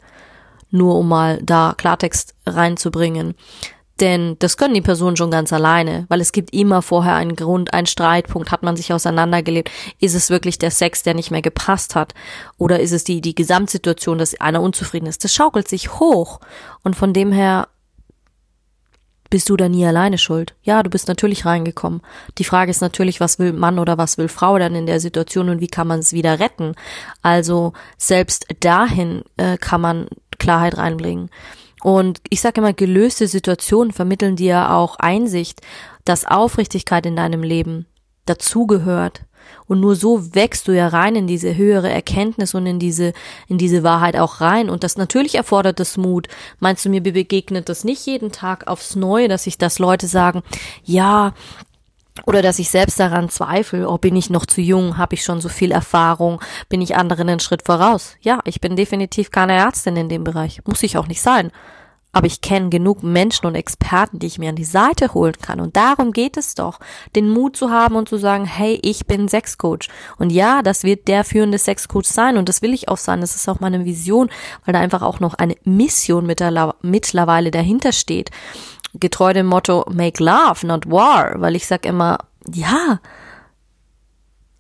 Nur 0.71 0.97
um 0.97 1.09
mal 1.09 1.41
da 1.43 1.75
Klartext 1.77 2.35
reinzubringen. 2.47 3.35
Denn 4.01 4.37
das 4.39 4.57
können 4.57 4.75
die 4.75 4.81
Personen 4.81 5.17
schon 5.17 5.31
ganz 5.31 5.53
alleine, 5.53 6.07
weil 6.09 6.21
es 6.21 6.33
gibt 6.33 6.53
immer 6.55 6.83
vorher 6.83 7.17
einen 7.17 7.35
Grund, 7.35 7.75
einen 7.75 7.87
Streitpunkt, 7.87 8.53
hat 8.53 8.63
man 8.63 8.77
sich 8.77 8.93
auseinandergelebt. 8.93 9.71
Ist 9.99 10.15
es 10.15 10.31
wirklich 10.31 10.59
der 10.59 10.71
Sex, 10.71 11.03
der 11.03 11.15
nicht 11.15 11.31
mehr 11.31 11.43
gepasst 11.43 11.97
hat? 11.97 12.15
Oder 12.59 12.81
ist 12.81 12.93
es 12.93 13.05
die, 13.05 13.21
die 13.21 13.35
Gesamtsituation, 13.35 14.19
dass 14.19 14.41
einer 14.41 14.63
unzufrieden 14.63 15.07
ist? 15.07 15.25
Das 15.25 15.35
schaukelt 15.35 15.67
sich 15.67 15.99
hoch. 15.99 16.41
Und 16.85 16.95
von 16.95 17.13
dem 17.13 17.33
her 17.33 17.69
bist 19.31 19.51
du 19.51 19.57
da 19.57 19.69
nie 19.69 19.85
alleine 19.85 20.17
schuld. 20.17 20.55
Ja, 20.63 20.83
du 20.83 20.91
bist 20.91 21.09
natürlich 21.09 21.45
reingekommen. 21.45 22.01
Die 22.39 22.45
Frage 22.45 22.71
ist 22.71 22.81
natürlich, 22.81 23.21
was 23.21 23.39
will 23.39 23.53
Mann 23.53 23.79
oder 23.79 23.99
was 23.99 24.17
will 24.17 24.29
Frau 24.29 24.59
dann 24.59 24.75
in 24.75 24.87
der 24.87 25.01
Situation 25.01 25.49
und 25.49 25.61
wie 25.61 25.67
kann 25.67 25.87
man 25.87 26.01
es 26.01 26.13
wieder 26.13 26.41
retten? 26.41 26.75
Also 27.21 27.73
selbst 27.99 28.47
dahin 28.61 29.23
äh, 29.37 29.59
kann 29.59 29.81
man 29.81 30.09
Klarheit 30.39 30.79
reinbringen. 30.79 31.31
Und 31.83 32.21
ich 32.29 32.41
sage 32.41 32.61
immer, 32.61 32.73
gelöste 32.73 33.29
Situationen 33.29 33.93
vermitteln 33.93 34.37
dir 34.37 34.73
auch 34.73 34.97
Einsicht, 34.97 35.61
dass 36.05 36.25
Aufrichtigkeit 36.25 37.07
in 37.07 37.17
deinem 37.17 37.43
Leben 37.43 37.87
dazugehört. 38.27 39.23
Und 39.67 39.81
nur 39.81 39.97
so 39.97 40.35
wächst 40.35 40.69
du 40.69 40.73
ja 40.73 40.89
rein 40.89 41.15
in 41.15 41.27
diese 41.27 41.57
höhere 41.57 41.91
Erkenntnis 41.91 42.55
und 42.55 42.67
in 42.67 42.79
diese, 42.79 43.13
in 43.49 43.59
diese 43.59 43.83
Wahrheit 43.83 44.17
auch 44.17 44.41
rein. 44.41 44.71
Und 44.71 44.85
das 44.85 44.97
natürlich 44.97 45.37
erfordert 45.37 45.81
das 45.81 45.97
Mut. 45.97 46.29
Meinst 46.59 46.85
du, 46.85 46.91
mir 46.91 47.03
begegnet 47.03 47.69
das 47.69 47.85
nicht 47.85 48.05
jeden 48.07 48.33
Tag 48.33 48.67
aufs 48.67 48.97
Neue, 48.97 49.29
dass 49.29 49.45
sich 49.45 49.59
das 49.59 49.79
Leute 49.79 50.07
sagen, 50.07 50.43
ja, 50.85 51.35
oder 52.29 52.43
dass 52.43 52.59
ich 52.59 52.69
selbst 52.69 53.01
daran 53.01 53.31
zweifle, 53.31 53.89
oh, 53.89 53.97
bin 53.97 54.15
ich 54.15 54.29
noch 54.29 54.45
zu 54.45 54.61
jung, 54.61 54.99
habe 54.99 55.15
ich 55.15 55.25
schon 55.25 55.41
so 55.41 55.49
viel 55.49 55.73
Erfahrung, 55.73 56.43
bin 56.69 56.83
ich 56.83 56.95
anderen 56.95 57.27
einen 57.27 57.41
Schritt 57.41 57.63
voraus. 57.65 58.17
Ja, 58.21 58.41
ich 58.45 58.61
bin 58.61 58.77
definitiv 58.77 59.31
keine 59.31 59.55
Ärztin 59.55 59.97
in 59.97 60.11
dem 60.11 60.25
Bereich, 60.25 60.61
muss 60.67 60.83
ich 60.83 60.99
auch 60.99 61.07
nicht 61.07 61.23
sein. 61.23 61.51
Aber 62.13 62.27
ich 62.27 62.43
kenne 62.43 62.69
genug 62.69 63.03
Menschen 63.03 63.47
und 63.47 63.55
Experten, 63.55 64.19
die 64.19 64.27
ich 64.27 64.39
mir 64.39 64.51
an 64.51 64.57
die 64.57 64.65
Seite 64.65 65.15
holen 65.15 65.37
kann. 65.41 65.59
Und 65.59 65.77
darum 65.77 66.13
geht 66.13 66.37
es 66.37 66.55
doch, 66.55 66.81
den 67.17 67.31
Mut 67.31 67.57
zu 67.57 67.71
haben 67.71 67.97
und 67.97 68.11
zu 68.11 68.19
sagen, 68.19 68.45
hey, 68.45 68.79
ich 68.83 69.07
bin 69.07 69.29
Sexcoach. 69.29 69.89
Und 70.19 70.31
ja, 70.31 70.61
das 70.61 70.85
wird 70.85 71.09
der 71.09 71.25
führende 71.25 71.59
Sexcoach 71.59 72.07
sein. 72.07 72.37
Und 72.37 72.51
das 72.51 72.61
will 72.61 72.75
ich 72.75 72.89
auch 72.89 72.97
sein. 72.99 73.23
Das 73.23 73.37
ist 73.37 73.49
auch 73.49 73.61
meine 73.61 73.87
Vision, 73.87 74.29
weil 74.65 74.75
da 74.75 74.81
einfach 74.81 75.03
auch 75.03 75.21
noch 75.21 75.35
eine 75.35 75.57
Mission 75.65 76.27
mittlerweile 76.27 77.51
dahinter 77.51 77.93
steht 77.93 78.31
getreu 78.95 79.33
dem 79.33 79.47
Motto 79.47 79.85
Make 79.91 80.23
Love, 80.23 80.67
not 80.67 80.91
War, 80.91 81.41
weil 81.41 81.57
ich 81.57 81.67
sag 81.67 81.85
immer, 81.85 82.19
ja, 82.53 83.01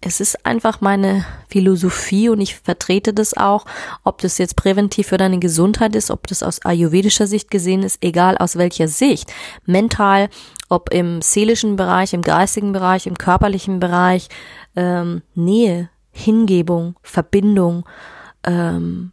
es 0.00 0.20
ist 0.20 0.47
einfach 0.47 0.80
meine 0.80 1.25
Philosophie 1.49 2.28
und 2.28 2.40
ich 2.40 2.54
vertrete 2.54 3.12
das 3.12 3.37
auch, 3.37 3.64
ob 4.04 4.18
das 4.18 4.38
jetzt 4.38 4.54
präventiv 4.54 5.08
für 5.08 5.16
deine 5.16 5.40
Gesundheit 5.40 5.97
ist, 5.97 6.11
ob 6.11 6.28
das 6.28 6.44
aus 6.44 6.64
ayurvedischer 6.64 7.26
Sicht 7.26 7.50
gesehen 7.50 7.82
ist, 7.82 7.99
egal 8.00 8.38
aus 8.38 8.56
welcher 8.56 8.87
Sicht. 8.87 9.32
Mental, 9.66 10.28
ob 10.68 10.92
im 10.92 11.20
seelischen 11.20 11.75
Bereich, 11.75 12.12
im 12.14 12.23
geistigen 12.23 12.73
Bereich, 12.73 13.06
im 13.06 13.18
körperlichen 13.18 13.80
Bereich, 13.80 14.28
ähm, 14.76 15.23
Nähe, 15.35 15.90
Hingebung, 16.12 16.94
Verbindung, 17.02 17.85
ähm, 18.44 19.12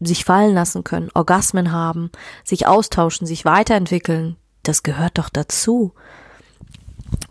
sich 0.00 0.26
fallen 0.26 0.52
lassen 0.52 0.84
können, 0.84 1.08
Orgasmen 1.14 1.72
haben, 1.72 2.10
sich 2.44 2.66
austauschen, 2.66 3.26
sich 3.26 3.46
weiterentwickeln, 3.46 4.36
das 4.68 4.82
gehört 4.82 5.18
doch 5.18 5.28
dazu. 5.28 5.92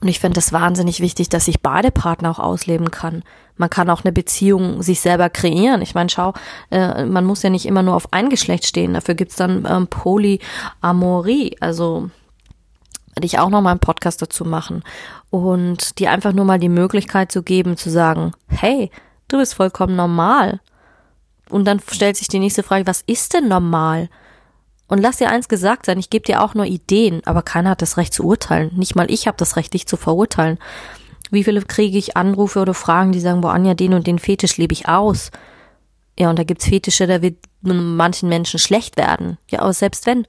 Und 0.01 0.08
ich 0.08 0.20
finde 0.20 0.39
es 0.39 0.54
wahnsinnig 0.54 1.00
wichtig, 1.00 1.30
dass 1.30 1.46
sich 1.46 1.62
beide 1.62 1.92
Partner 1.92 2.32
auch 2.32 2.39
ausleben 2.39 2.92
kann. 2.92 3.24
Man 3.58 3.70
kann 3.70 3.89
auch 3.89 4.04
eine 4.04 4.12
Beziehung 4.12 4.82
sich 4.82 5.00
selber 5.00 5.30
kreieren. 5.30 5.82
Ich 5.82 5.96
meine, 5.96 6.10
schau, 6.10 6.34
äh, 6.72 7.06
man 7.06 7.25
muss 7.25 7.44
ja 7.44 7.50
nicht 7.50 7.65
immer 7.65 7.84
nur 7.84 7.96
auf 7.96 8.12
ein 8.12 8.30
Geschlecht 8.30 8.65
stehen. 8.65 8.94
Dafür 8.94 9.15
gibt's 9.15 9.36
dann 9.36 9.65
ähm, 9.70 9.88
Polyamorie. 9.88 11.58
Also 11.60 12.10
werde 13.15 13.25
ich 13.25 13.39
auch 13.39 13.50
noch 13.50 13.62
mal 13.62 13.72
einen 13.72 13.80
Podcast 13.80 14.22
dazu 14.22 14.44
machen. 14.46 14.84
Und 15.30 16.00
dir 16.00 16.12
einfach 16.12 16.34
nur 16.34 16.46
mal 16.46 16.60
die 16.60 16.70
Möglichkeit 16.70 17.32
zu 17.32 17.44
geben, 17.44 17.77
zu 17.77 17.89
sagen, 17.89 18.34
hey, 18.48 18.92
du 19.27 19.38
bist 19.38 19.56
vollkommen 19.56 19.96
normal. 19.96 20.60
Und 21.50 21.65
dann 21.65 21.80
stellt 21.80 22.18
sich 22.18 22.27
die 22.27 22.39
nächste 22.39 22.63
Frage, 22.63 22.88
was 22.88 23.04
ist 23.08 23.34
denn 23.34 23.48
normal? 23.48 24.10
Und 24.88 25.00
lass 25.00 25.18
dir 25.18 25.30
eins 25.30 25.48
gesagt 25.48 25.86
sein, 25.86 25.98
ich 25.98 26.10
gebe 26.10 26.25
dir 26.25 26.44
auch 26.44 26.54
nur 26.54 26.65
Ideen, 26.65 27.22
aber 27.25 27.42
keiner 27.42 27.72
hat 27.72 27.82
das 27.82 27.98
Recht 27.98 28.13
zu 28.13 28.24
urteilen. 28.24 28.72
Nicht 28.75 28.96
mal 28.96 29.10
ich 29.10 29.27
habe 29.27 29.38
das 29.38 29.56
Recht, 29.56 29.74
dich 29.74 29.88
zu 29.88 29.98
verurteilen. 29.98 30.60
Wie 31.32 31.44
viele 31.44 31.62
kriege 31.62 31.98
ich 31.98 32.15
Anrufe 32.15 32.60
oder 32.60 32.75
Fragen, 32.75 33.12
die 33.12 33.20
sagen, 33.20 33.42
boah, 33.42 33.54
Anja, 33.54 33.74
den 33.74 33.94
und 33.94 34.06
den 34.06 34.20
Fetisch 34.20 34.58
lebe 34.58 34.74
ich 34.74 34.88
aus. 34.88 35.32
Ja, 36.20 36.30
und 36.30 36.38
da 36.38 36.44
gibt's 36.44 36.65
Fetische, 36.65 37.08
da 37.08 37.22
wird 37.22 37.38
manchen 37.62 38.30
Menschen 38.30 38.60
schlecht 38.60 38.96
werden. 38.96 39.38
Ja, 39.50 39.62
aber 39.62 39.74
selbst 39.74 40.06
wenn, 40.06 40.27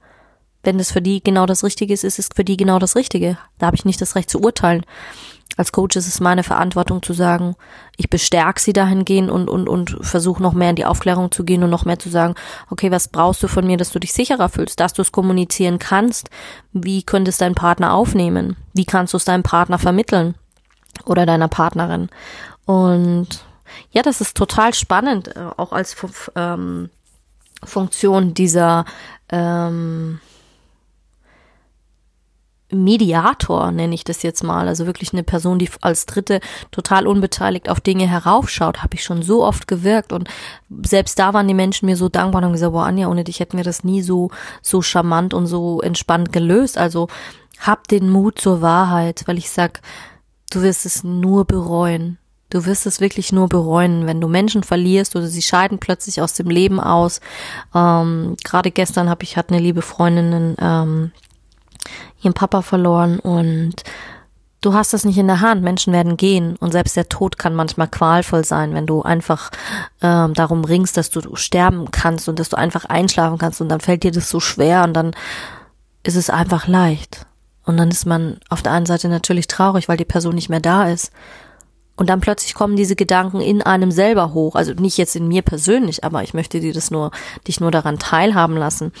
wenn 0.63 0.77
das 0.77 0.91
für 0.91 1.01
die 1.01 1.23
genau 1.23 1.45
das 1.45 1.63
Richtige 1.63 1.93
ist, 1.93 2.03
ist 2.03 2.19
es 2.19 2.29
für 2.35 2.43
die 2.43 2.57
genau 2.57 2.79
das 2.79 2.95
Richtige. 2.95 3.37
Da 3.57 3.67
habe 3.67 3.75
ich 3.75 3.85
nicht 3.85 4.01
das 4.01 4.15
Recht 4.15 4.29
zu 4.29 4.39
urteilen 4.39 4.83
als 5.57 5.71
Coach 5.71 5.95
ist 5.95 6.07
es 6.07 6.19
meine 6.19 6.43
Verantwortung 6.43 7.01
zu 7.01 7.13
sagen, 7.13 7.55
ich 7.97 8.09
bestärke 8.09 8.61
sie 8.61 8.73
dahingehend 8.73 9.31
und, 9.31 9.49
und, 9.49 9.67
und 9.67 9.97
versuche 10.01 10.41
noch 10.41 10.53
mehr 10.53 10.69
in 10.69 10.75
die 10.75 10.85
Aufklärung 10.85 11.31
zu 11.31 11.43
gehen 11.43 11.63
und 11.63 11.71
noch 11.71 11.83
mehr 11.83 11.97
zu 11.97 12.09
sagen, 12.09 12.35
okay, 12.69 12.91
was 12.91 13.07
brauchst 13.07 13.41
du 13.41 13.47
von 13.47 13.65
mir, 13.65 13.77
dass 13.77 13.91
du 13.91 13.99
dich 13.99 14.13
sicherer 14.13 14.49
fühlst, 14.49 14.79
dass 14.79 14.93
du 14.93 15.01
es 15.01 15.11
kommunizieren 15.11 15.79
kannst? 15.79 16.29
Wie 16.73 17.01
könnte 17.01 17.29
es 17.29 17.37
dein 17.37 17.55
Partner 17.55 17.93
aufnehmen? 17.93 18.55
Wie 18.73 18.85
kannst 18.85 19.13
du 19.13 19.17
es 19.17 19.25
deinem 19.25 19.43
Partner 19.43 19.79
vermitteln? 19.79 20.35
Oder 21.05 21.25
deiner 21.25 21.47
Partnerin? 21.47 22.09
Und 22.65 23.43
ja, 23.91 24.03
das 24.03 24.21
ist 24.21 24.37
total 24.37 24.75
spannend, 24.75 25.35
äh, 25.35 25.39
auch 25.57 25.71
als 25.71 25.95
ähm, 26.35 26.89
Funktion 27.63 28.35
dieser 28.35 28.85
ähm, 29.29 30.19
Mediator, 32.69 33.71
nenne 33.71 33.95
ich 33.95 34.03
das 34.03 34.23
jetzt 34.23 34.43
mal, 34.43 34.67
also 34.67 34.85
wirklich 34.85 35.13
eine 35.13 35.23
Person, 35.23 35.57
die 35.57 35.69
als 35.81 36.05
Dritte 36.05 36.41
total 36.71 37.07
unbeteiligt 37.07 37.69
auf 37.69 37.79
Dinge 37.79 38.07
heraufschaut, 38.07 38.83
habe 38.83 38.95
ich 38.95 39.03
schon 39.03 39.21
so 39.21 39.45
oft 39.45 39.67
gewirkt 39.67 40.11
und 40.11 40.27
selbst 40.83 41.17
da 41.17 41.33
waren 41.33 41.47
die 41.47 41.53
Menschen 41.53 41.85
mir 41.85 41.95
so 41.95 42.09
dankbar 42.09 42.39
und 42.39 42.45
haben 42.45 42.53
gesagt, 42.53 42.73
boah 42.73 42.85
Anja, 42.85 43.07
ohne 43.07 43.23
dich 43.23 43.39
hätten 43.39 43.57
wir 43.57 43.63
das 43.63 43.85
nie 43.85 44.01
so 44.01 44.31
so 44.61 44.81
charmant 44.81 45.33
und 45.33 45.47
so 45.47 45.81
entspannt 45.81 46.33
gelöst. 46.33 46.77
Also 46.77 47.07
hab 47.59 47.87
den 47.87 48.09
Mut 48.09 48.39
zur 48.39 48.61
Wahrheit, 48.61 49.23
weil 49.27 49.37
ich 49.37 49.49
sag, 49.49 49.81
du 50.51 50.61
wirst 50.61 50.85
es 50.85 51.03
nur 51.03 51.45
bereuen. 51.45 52.17
Du 52.49 52.65
wirst 52.65 52.85
es 52.85 53.01
wirklich 53.01 53.33
nur 53.33 53.49
bereuen, 53.49 54.07
wenn 54.07 54.21
du 54.21 54.29
Menschen 54.29 54.63
verlierst 54.63 55.15
oder 55.17 55.27
sie 55.27 55.41
scheiden 55.41 55.79
plötzlich 55.79 56.21
aus 56.21 56.33
dem 56.33 56.49
Leben 56.49 56.79
aus. 56.79 57.19
Ähm, 57.75 58.37
Gerade 58.43 58.71
gestern 58.71 59.09
habe 59.09 59.23
ich 59.23 59.35
hatte 59.35 59.53
eine 59.53 59.63
liebe 59.63 59.81
Freundin 59.81 60.55
ähm, 60.59 61.11
ihren 62.21 62.33
Papa 62.33 62.61
verloren 62.61 63.19
und 63.19 63.83
du 64.61 64.73
hast 64.73 64.93
das 64.93 65.05
nicht 65.05 65.17
in 65.17 65.27
der 65.27 65.41
Hand. 65.41 65.63
Menschen 65.63 65.93
werden 65.93 66.17
gehen 66.17 66.55
und 66.57 66.71
selbst 66.71 66.95
der 66.95 67.09
Tod 67.09 67.37
kann 67.37 67.55
manchmal 67.55 67.87
qualvoll 67.87 68.43
sein, 68.43 68.73
wenn 68.73 68.87
du 68.87 69.01
einfach 69.01 69.51
ähm, 70.01 70.33
darum 70.33 70.65
ringst, 70.65 70.97
dass 70.97 71.09
du 71.09 71.35
sterben 71.35 71.91
kannst 71.91 72.27
und 72.29 72.39
dass 72.39 72.49
du 72.49 72.57
einfach 72.57 72.85
einschlafen 72.85 73.37
kannst 73.37 73.61
und 73.61 73.69
dann 73.69 73.81
fällt 73.81 74.03
dir 74.03 74.11
das 74.11 74.29
so 74.29 74.39
schwer 74.39 74.83
und 74.83 74.93
dann 74.93 75.15
ist 76.03 76.15
es 76.15 76.29
einfach 76.29 76.67
leicht. 76.67 77.25
Und 77.65 77.75
dann 77.75 77.89
ist 77.89 78.05
man 78.05 78.37
auf 78.49 78.63
der 78.63 78.71
einen 78.71 78.85
Seite 78.85 79.09
natürlich 79.09 79.47
traurig, 79.47 79.89
weil 79.89 79.97
die 79.97 80.05
Person 80.05 80.35
nicht 80.35 80.47
mehr 80.47 80.61
da 80.61 80.87
ist. 80.87 81.11
Und 81.97 82.09
dann 82.09 82.21
plötzlich 82.21 82.53
kommen 82.53 82.77
diese 82.77 82.95
Gedanken 82.95 83.41
in 83.41 83.61
einem 83.61 83.91
selber 83.91 84.33
hoch. 84.33 84.55
Also 84.55 84.71
nicht 84.73 84.97
jetzt 84.97 85.17
in 85.17 85.27
mir 85.27 85.41
persönlich, 85.41 86.05
aber 86.05 86.23
ich 86.23 86.33
möchte 86.33 86.61
dir 86.61 86.71
das 86.71 86.91
nur, 86.91 87.11
dich 87.45 87.59
nur 87.59 87.71
daran 87.71 87.99
teilhaben 87.99 88.55
lassen, 88.55 88.93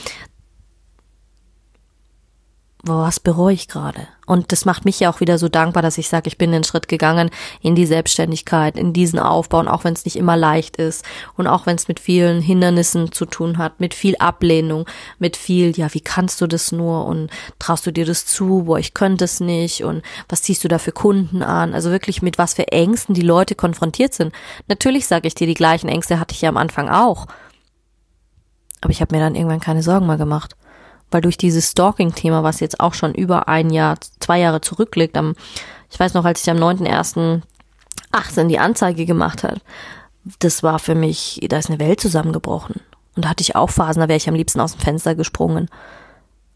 was 2.83 3.19
bereue 3.19 3.53
ich 3.53 3.67
gerade? 3.67 4.07
Und 4.27 4.51
das 4.51 4.65
macht 4.65 4.85
mich 4.85 4.99
ja 4.99 5.09
auch 5.09 5.19
wieder 5.19 5.37
so 5.37 5.49
dankbar, 5.49 5.81
dass 5.81 5.97
ich 5.97 6.09
sage, 6.09 6.27
ich 6.27 6.37
bin 6.37 6.51
den 6.51 6.63
Schritt 6.63 6.87
gegangen 6.87 7.31
in 7.61 7.75
die 7.75 7.85
Selbstständigkeit, 7.85 8.77
in 8.77 8.93
diesen 8.93 9.19
Aufbau, 9.19 9.59
und 9.59 9.67
auch 9.67 9.83
wenn 9.83 9.93
es 9.93 10.05
nicht 10.05 10.15
immer 10.15 10.37
leicht 10.37 10.77
ist 10.77 11.03
und 11.37 11.47
auch 11.47 11.65
wenn 11.65 11.75
es 11.75 11.87
mit 11.87 11.99
vielen 11.99 12.41
Hindernissen 12.41 13.11
zu 13.11 13.25
tun 13.25 13.57
hat, 13.57 13.79
mit 13.79 13.93
viel 13.93 14.15
Ablehnung, 14.17 14.85
mit 15.17 15.37
viel, 15.37 15.75
ja, 15.77 15.91
wie 15.93 16.01
kannst 16.01 16.39
du 16.41 16.47
das 16.47 16.71
nur 16.71 17.05
und 17.05 17.31
traust 17.57 17.87
du 17.87 17.91
dir 17.91 18.05
das 18.05 18.25
zu, 18.25 18.63
boah, 18.65 18.77
ich 18.77 18.93
könnte 18.93 19.25
es 19.25 19.39
nicht 19.39 19.83
und 19.83 20.03
was 20.29 20.43
ziehst 20.43 20.63
du 20.63 20.67
da 20.67 20.77
für 20.77 20.91
Kunden 20.91 21.41
an? 21.41 21.73
Also 21.73 21.89
wirklich 21.89 22.21
mit 22.21 22.37
was 22.37 22.53
für 22.53 22.67
Ängsten 22.67 23.15
die 23.15 23.21
Leute 23.21 23.55
konfrontiert 23.55 24.13
sind. 24.13 24.33
Natürlich 24.67 25.07
sage 25.07 25.27
ich 25.27 25.35
dir, 25.35 25.47
die 25.47 25.55
gleichen 25.55 25.89
Ängste 25.89 26.19
hatte 26.19 26.35
ich 26.35 26.41
ja 26.41 26.49
am 26.49 26.57
Anfang 26.57 26.89
auch. 26.89 27.25
Aber 28.81 28.91
ich 28.91 29.01
habe 29.01 29.15
mir 29.15 29.21
dann 29.21 29.35
irgendwann 29.35 29.59
keine 29.59 29.81
Sorgen 29.81 30.05
mehr 30.05 30.17
gemacht 30.17 30.55
weil 31.11 31.21
durch 31.21 31.37
dieses 31.37 31.71
Stalking-Thema, 31.71 32.43
was 32.43 32.59
jetzt 32.59 32.79
auch 32.79 32.93
schon 32.93 33.13
über 33.13 33.47
ein 33.47 33.69
Jahr, 33.69 33.97
zwei 34.19 34.39
Jahre 34.39 34.61
zurückliegt, 34.61 35.17
am, 35.17 35.35
ich 35.89 35.99
weiß 35.99 36.13
noch, 36.13 36.25
als 36.25 36.41
ich 36.41 36.49
am 36.49 36.57
9.1.18 36.57 38.47
die 38.47 38.59
Anzeige 38.59 39.05
gemacht 39.05 39.43
hat, 39.43 39.61
das 40.39 40.63
war 40.63 40.79
für 40.79 40.95
mich, 40.95 41.39
da 41.49 41.57
ist 41.57 41.69
eine 41.69 41.79
Welt 41.79 42.01
zusammengebrochen. 42.01 42.81
Und 43.15 43.25
da 43.25 43.29
hatte 43.29 43.41
ich 43.41 43.55
auch 43.55 43.69
Phasen, 43.69 44.01
da 44.01 44.07
wäre 44.07 44.17
ich 44.17 44.29
am 44.29 44.35
liebsten 44.35 44.59
aus 44.59 44.73
dem 44.73 44.81
Fenster 44.81 45.15
gesprungen. 45.15 45.69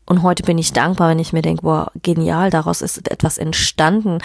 Und 0.06 0.24
heute 0.24 0.44
bin 0.44 0.58
ich 0.58 0.74
dankbar, 0.74 1.10
wenn 1.10 1.20
ich 1.20 1.32
mir 1.32 1.42
denke, 1.42 1.64
boah, 1.64 1.92
genial, 2.02 2.50
daraus 2.50 2.82
ist 2.82 3.10
etwas 3.10 3.38
entstanden, 3.38 4.20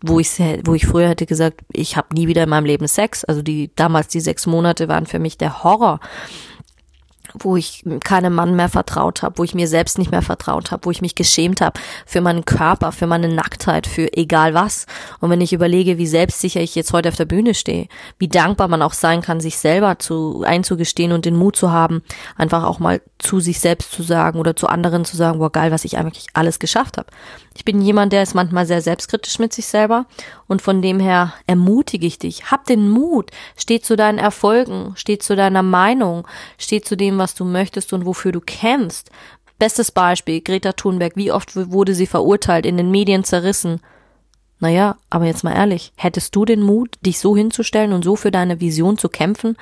wo 0.00 0.18
ich 0.20 0.38
wo 0.64 0.74
ich 0.74 0.86
früher 0.86 1.08
hätte 1.08 1.26
gesagt, 1.26 1.60
ich 1.72 1.96
habe 1.96 2.14
nie 2.14 2.28
wieder 2.28 2.44
in 2.44 2.48
meinem 2.48 2.64
Leben 2.64 2.86
Sex. 2.86 3.24
Also 3.24 3.42
die 3.42 3.70
damals 3.76 4.08
die 4.08 4.20
sechs 4.20 4.46
Monate 4.46 4.88
waren 4.88 5.06
für 5.06 5.18
mich 5.18 5.38
der 5.38 5.62
Horror 5.62 6.00
wo 7.44 7.56
ich 7.56 7.84
keinem 8.04 8.34
Mann 8.34 8.54
mehr 8.56 8.68
vertraut 8.68 9.22
habe, 9.22 9.38
wo 9.38 9.44
ich 9.44 9.54
mir 9.54 9.68
selbst 9.68 9.98
nicht 9.98 10.10
mehr 10.10 10.22
vertraut 10.22 10.70
habe, 10.70 10.86
wo 10.86 10.90
ich 10.90 11.02
mich 11.02 11.14
geschämt 11.14 11.60
habe 11.60 11.78
für 12.06 12.20
meinen 12.20 12.44
Körper, 12.44 12.92
für 12.92 13.06
meine 13.06 13.28
Nacktheit, 13.28 13.86
für 13.86 14.12
egal 14.16 14.54
was. 14.54 14.86
Und 15.20 15.30
wenn 15.30 15.40
ich 15.40 15.52
überlege, 15.52 15.98
wie 15.98 16.06
selbstsicher 16.06 16.60
ich 16.60 16.74
jetzt 16.74 16.92
heute 16.92 17.08
auf 17.08 17.16
der 17.16 17.24
Bühne 17.24 17.54
stehe, 17.54 17.88
wie 18.18 18.28
dankbar 18.28 18.68
man 18.68 18.82
auch 18.82 18.92
sein 18.92 19.22
kann, 19.22 19.40
sich 19.40 19.58
selber 19.58 19.98
zu 19.98 20.44
einzugestehen 20.46 21.12
und 21.12 21.24
den 21.24 21.36
Mut 21.36 21.56
zu 21.56 21.70
haben, 21.70 22.02
einfach 22.36 22.64
auch 22.64 22.78
mal 22.78 23.00
zu 23.18 23.40
sich 23.40 23.60
selbst 23.60 23.92
zu 23.92 24.02
sagen 24.02 24.38
oder 24.38 24.54
zu 24.54 24.68
anderen 24.68 25.04
zu 25.04 25.16
sagen, 25.16 25.38
boah 25.38 25.50
geil, 25.50 25.72
was 25.72 25.84
ich 25.84 25.98
eigentlich 25.98 26.26
alles 26.34 26.58
geschafft 26.58 26.98
habe. 26.98 27.08
Ich 27.56 27.64
bin 27.64 27.80
jemand, 27.80 28.12
der 28.12 28.22
ist 28.22 28.34
manchmal 28.34 28.66
sehr 28.66 28.80
selbstkritisch 28.80 29.40
mit 29.40 29.52
sich 29.52 29.66
selber 29.66 30.06
und 30.46 30.62
von 30.62 30.80
dem 30.80 31.00
her 31.00 31.34
ermutige 31.48 32.06
ich 32.06 32.18
dich. 32.18 32.52
Hab 32.52 32.66
den 32.66 32.88
Mut, 32.88 33.32
steh 33.56 33.80
zu 33.80 33.96
deinen 33.96 34.18
Erfolgen, 34.18 34.92
steh 34.94 35.18
zu 35.18 35.34
deiner 35.34 35.64
Meinung, 35.64 36.26
steh 36.56 36.80
zu 36.80 36.96
dem, 36.96 37.18
was 37.28 37.34
du 37.34 37.44
möchtest 37.44 37.92
und 37.92 38.06
wofür 38.06 38.32
du 38.32 38.40
kämpfst. 38.40 39.10
Bestes 39.58 39.92
Beispiel, 39.92 40.40
Greta 40.40 40.72
Thunberg, 40.72 41.14
wie 41.16 41.30
oft 41.30 41.54
wurde 41.70 41.94
sie 41.94 42.06
verurteilt, 42.06 42.64
in 42.64 42.76
den 42.78 42.90
Medien 42.90 43.22
zerrissen. 43.24 43.80
Naja, 44.60 44.96
aber 45.10 45.26
jetzt 45.26 45.44
mal 45.44 45.54
ehrlich, 45.54 45.92
hättest 45.96 46.34
du 46.34 46.44
den 46.44 46.62
Mut, 46.62 46.96
dich 47.04 47.18
so 47.18 47.36
hinzustellen 47.36 47.92
und 47.92 48.02
so 48.04 48.16
für 48.16 48.30
deine 48.30 48.60
Vision 48.60 48.96
zu 48.96 49.08
kämpfen? 49.08 49.56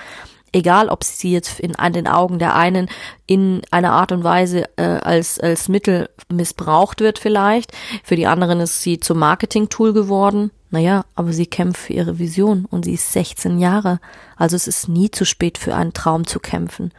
egal 0.52 0.88
ob 0.88 1.04
sie 1.04 1.32
jetzt 1.32 1.60
in 1.60 1.76
an 1.76 1.92
den 1.92 2.06
Augen 2.06 2.38
der 2.38 2.54
einen 2.54 2.88
in 3.26 3.60
einer 3.70 3.92
Art 3.92 4.10
und 4.10 4.24
Weise 4.24 4.64
äh, 4.76 4.84
als 4.84 5.38
als 5.38 5.68
Mittel 5.68 6.08
missbraucht 6.32 7.00
wird 7.00 7.18
vielleicht, 7.18 7.72
für 8.02 8.16
die 8.16 8.26
anderen 8.26 8.60
ist 8.60 8.80
sie 8.80 8.98
zum 8.98 9.18
Marketing-Tool 9.18 9.92
geworden. 9.92 10.50
Naja, 10.70 11.04
aber 11.14 11.32
sie 11.32 11.46
kämpft 11.46 11.82
für 11.82 11.92
ihre 11.92 12.18
Vision 12.18 12.64
und 12.64 12.86
sie 12.86 12.94
ist 12.94 13.12
16 13.12 13.58
Jahre. 13.58 14.00
Also 14.36 14.56
es 14.56 14.66
ist 14.66 14.88
nie 14.88 15.10
zu 15.10 15.24
spät 15.24 15.58
für 15.58 15.74
einen 15.74 15.92
Traum 15.92 16.26
zu 16.26 16.40
kämpfen. 16.40 16.92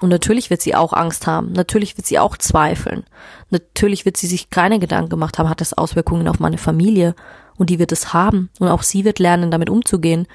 Und 0.00 0.08
natürlich 0.08 0.50
wird 0.50 0.60
sie 0.60 0.74
auch 0.74 0.92
Angst 0.92 1.26
haben. 1.26 1.52
Natürlich 1.52 1.96
wird 1.96 2.06
sie 2.06 2.18
auch 2.18 2.36
zweifeln. 2.36 3.04
Natürlich 3.50 4.04
wird 4.04 4.16
sie 4.16 4.26
sich 4.26 4.50
keine 4.50 4.78
Gedanken 4.78 5.10
gemacht 5.10 5.38
haben, 5.38 5.48
hat 5.48 5.60
das 5.60 5.72
Auswirkungen 5.72 6.28
auf 6.28 6.40
meine 6.40 6.58
Familie. 6.58 7.14
Und 7.56 7.70
die 7.70 7.78
wird 7.78 7.92
es 7.92 8.12
haben. 8.12 8.50
Und 8.58 8.68
auch 8.68 8.82
sie 8.82 9.04
wird 9.04 9.18
lernen, 9.20 9.50
damit 9.50 9.70
umzugehen. 9.70 10.26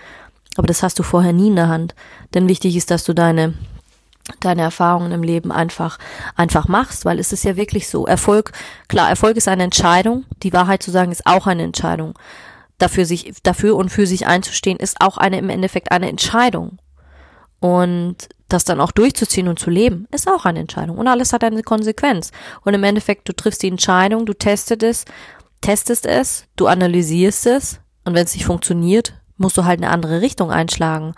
Aber 0.55 0.67
das 0.67 0.81
hast 0.81 0.97
du 0.97 1.03
vorher 1.03 1.33
nie 1.33 1.47
in 1.47 1.55
der 1.55 1.67
Hand. 1.67 1.93
Denn 2.33 2.47
wichtig 2.47 2.75
ist, 2.75 2.91
dass 2.91 3.03
du 3.03 3.13
deine 3.13 3.53
deine 4.41 4.61
Erfahrungen 4.61 5.11
im 5.11 5.23
Leben 5.23 5.51
einfach 5.51 5.97
einfach 6.35 6.67
machst, 6.67 7.03
weil 7.03 7.19
es 7.19 7.33
ist 7.33 7.43
ja 7.43 7.55
wirklich 7.55 7.87
so. 7.89 8.05
Erfolg, 8.05 8.51
klar, 8.87 9.09
Erfolg 9.09 9.37
ist 9.37 9.47
eine 9.47 9.63
Entscheidung. 9.63 10.25
Die 10.43 10.53
Wahrheit 10.53 10.83
zu 10.83 10.91
sagen 10.91 11.11
ist 11.11 11.25
auch 11.25 11.47
eine 11.47 11.63
Entscheidung. 11.63 12.13
dafür 12.77 13.05
sich, 13.05 13.33
dafür 13.43 13.75
und 13.75 13.89
für 13.89 14.07
sich 14.07 14.27
einzustehen, 14.27 14.77
ist 14.77 15.01
auch 15.01 15.17
eine, 15.17 15.37
im 15.37 15.49
Endeffekt 15.49 15.91
eine 15.91 16.09
Entscheidung. 16.09 16.77
Und 17.59 18.29
das 18.49 18.65
dann 18.65 18.81
auch 18.81 18.91
durchzuziehen 18.91 19.47
und 19.47 19.59
zu 19.59 19.69
leben, 19.69 20.07
ist 20.11 20.27
auch 20.27 20.45
eine 20.45 20.59
Entscheidung. 20.59 20.97
Und 20.97 21.07
alles 21.07 21.33
hat 21.33 21.43
eine 21.43 21.63
Konsequenz. 21.63 22.31
Und 22.63 22.73
im 22.73 22.83
Endeffekt, 22.83 23.29
du 23.29 23.33
triffst 23.33 23.63
die 23.63 23.67
Entscheidung, 23.67 24.25
du 24.25 24.33
testest 24.33 24.83
es, 24.83 25.05
testest 25.61 26.05
es, 26.05 26.45
du 26.55 26.67
analysierst 26.67 27.45
es. 27.45 27.79
Und 28.05 28.15
wenn 28.15 28.25
es 28.25 28.33
nicht 28.33 28.45
funktioniert, 28.45 29.13
musst 29.37 29.57
du 29.57 29.65
halt 29.65 29.79
eine 29.79 29.91
andere 29.91 30.21
Richtung 30.21 30.51
einschlagen. 30.51 31.13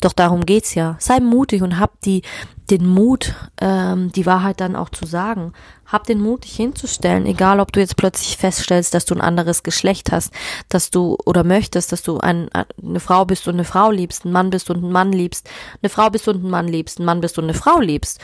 Doch 0.00 0.12
darum 0.12 0.46
geht's 0.46 0.74
ja. 0.74 0.96
Sei 1.00 1.18
mutig 1.20 1.62
und 1.62 1.78
hab 1.78 2.00
die, 2.02 2.22
den 2.70 2.86
Mut, 2.86 3.34
ähm, 3.60 4.12
die 4.12 4.26
Wahrheit 4.26 4.60
dann 4.60 4.76
auch 4.76 4.90
zu 4.90 5.06
sagen. 5.06 5.52
Hab 5.86 6.04
den 6.04 6.20
Mut, 6.20 6.44
dich 6.44 6.54
hinzustellen, 6.54 7.26
egal 7.26 7.60
ob 7.60 7.72
du 7.72 7.80
jetzt 7.80 7.96
plötzlich 7.96 8.36
feststellst, 8.36 8.94
dass 8.94 9.06
du 9.06 9.14
ein 9.14 9.20
anderes 9.20 9.62
Geschlecht 9.62 10.12
hast, 10.12 10.32
dass 10.68 10.90
du 10.90 11.16
oder 11.24 11.44
möchtest, 11.44 11.90
dass 11.92 12.02
du 12.02 12.18
ein, 12.18 12.48
eine 12.52 13.00
Frau 13.00 13.24
bist 13.24 13.48
und 13.48 13.54
eine 13.54 13.64
Frau 13.64 13.90
liebst, 13.90 14.24
ein 14.24 14.32
Mann 14.32 14.50
bist 14.50 14.70
und 14.70 14.84
ein 14.84 14.92
Mann 14.92 15.12
liebst, 15.12 15.48
eine 15.82 15.88
Frau 15.88 16.10
bist 16.10 16.28
und 16.28 16.44
ein 16.44 16.50
Mann 16.50 16.68
liebst, 16.68 17.00
ein 17.00 17.04
Mann 17.04 17.20
bist 17.20 17.38
und 17.38 17.44
eine 17.44 17.54
Frau 17.54 17.80
liebst. 17.80 18.20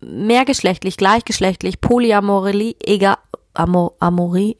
Mehrgeschlechtlich, 0.00 0.96
gleichgeschlechtlich, 0.96 1.80
Polyamorie, 1.80 2.76
egal, 2.84 3.16
Amor, 3.54 3.94
Amorie, 3.98 4.56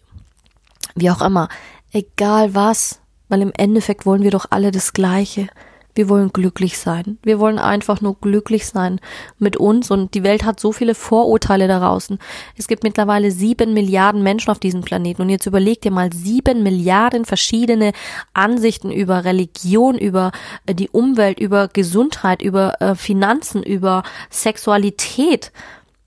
wie 0.94 1.10
auch 1.10 1.20
immer. 1.20 1.48
Egal 1.92 2.54
was, 2.54 3.00
weil 3.28 3.42
im 3.42 3.52
Endeffekt 3.56 4.06
wollen 4.06 4.22
wir 4.22 4.30
doch 4.30 4.46
alle 4.50 4.70
das 4.70 4.92
Gleiche. 4.92 5.48
Wir 5.94 6.08
wollen 6.08 6.32
glücklich 6.32 6.78
sein. 6.78 7.18
Wir 7.22 7.38
wollen 7.38 7.58
einfach 7.58 8.00
nur 8.00 8.16
glücklich 8.20 8.66
sein 8.66 9.00
mit 9.38 9.56
uns 9.56 9.90
und 9.90 10.14
die 10.14 10.24
Welt 10.24 10.44
hat 10.44 10.58
so 10.58 10.72
viele 10.72 10.94
Vorurteile 10.94 11.68
da 11.68 11.78
draußen. 11.78 12.18
Es 12.56 12.66
gibt 12.66 12.82
mittlerweile 12.82 13.30
sieben 13.30 13.74
Milliarden 13.74 14.22
Menschen 14.22 14.50
auf 14.50 14.58
diesem 14.58 14.82
Planeten 14.82 15.22
und 15.22 15.30
jetzt 15.30 15.46
überleg 15.46 15.80
dir 15.80 15.92
mal 15.92 16.12
sieben 16.12 16.62
Milliarden 16.62 17.24
verschiedene 17.24 17.92
Ansichten 18.32 18.90
über 18.90 19.24
Religion, 19.24 19.96
über 19.96 20.32
äh, 20.66 20.74
die 20.74 20.88
Umwelt, 20.88 21.38
über 21.38 21.68
Gesundheit, 21.68 22.42
über 22.42 22.80
äh, 22.80 22.94
Finanzen, 22.94 23.62
über 23.62 24.02
Sexualität. 24.30 25.52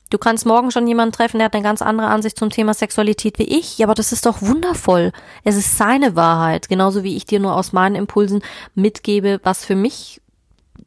Du 0.09 0.17
kannst 0.17 0.45
morgen 0.45 0.71
schon 0.71 0.87
jemanden 0.87 1.13
treffen, 1.13 1.37
der 1.39 1.45
hat 1.45 1.53
eine 1.53 1.63
ganz 1.63 1.81
andere 1.81 2.07
Ansicht 2.07 2.37
zum 2.37 2.49
Thema 2.49 2.73
Sexualität 2.73 3.39
wie 3.39 3.57
ich. 3.57 3.77
Ja, 3.77 3.87
aber 3.87 3.95
das 3.95 4.11
ist 4.11 4.25
doch 4.25 4.41
wundervoll. 4.41 5.11
Es 5.43 5.57
ist 5.57 5.77
seine 5.77 6.15
Wahrheit. 6.15 6.69
Genauso 6.69 7.03
wie 7.03 7.17
ich 7.17 7.25
dir 7.25 7.39
nur 7.39 7.55
aus 7.55 7.73
meinen 7.73 7.95
Impulsen 7.95 8.41
mitgebe, 8.73 9.39
was 9.43 9.65
für 9.65 9.75
mich 9.75 10.21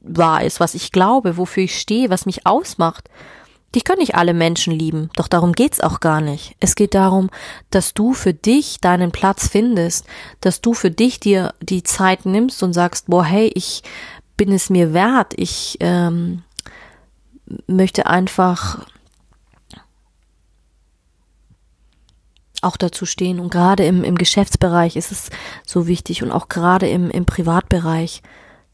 wahr 0.00 0.42
ist, 0.44 0.60
was 0.60 0.74
ich 0.74 0.92
glaube, 0.92 1.36
wofür 1.36 1.64
ich 1.64 1.78
stehe, 1.78 2.08
was 2.08 2.24
mich 2.24 2.46
ausmacht. 2.46 3.10
Dich 3.74 3.84
können 3.84 4.00
nicht 4.00 4.16
alle 4.16 4.34
Menschen 4.34 4.72
lieben, 4.72 5.10
doch 5.14 5.28
darum 5.28 5.52
geht's 5.52 5.80
auch 5.80 6.00
gar 6.00 6.20
nicht. 6.20 6.56
Es 6.58 6.74
geht 6.74 6.94
darum, 6.94 7.30
dass 7.70 7.94
du 7.94 8.14
für 8.14 8.34
dich 8.34 8.80
deinen 8.80 9.12
Platz 9.12 9.46
findest, 9.46 10.06
dass 10.40 10.60
du 10.60 10.74
für 10.74 10.90
dich 10.90 11.20
dir 11.20 11.54
die 11.60 11.84
Zeit 11.84 12.26
nimmst 12.26 12.64
und 12.64 12.72
sagst, 12.72 13.06
boah, 13.06 13.24
hey, 13.24 13.52
ich 13.54 13.82
bin 14.36 14.50
es 14.50 14.70
mir 14.70 14.92
wert, 14.92 15.34
ich 15.36 15.76
ähm, 15.78 16.42
möchte 17.68 18.06
einfach 18.06 18.86
auch 22.62 22.76
dazu 22.76 23.06
stehen. 23.06 23.40
Und 23.40 23.50
gerade 23.50 23.84
im, 23.84 24.04
im 24.04 24.16
Geschäftsbereich 24.16 24.96
ist 24.96 25.12
es 25.12 25.30
so 25.66 25.86
wichtig 25.86 26.22
und 26.22 26.30
auch 26.30 26.48
gerade 26.48 26.88
im, 26.88 27.10
im 27.10 27.24
Privatbereich. 27.24 28.22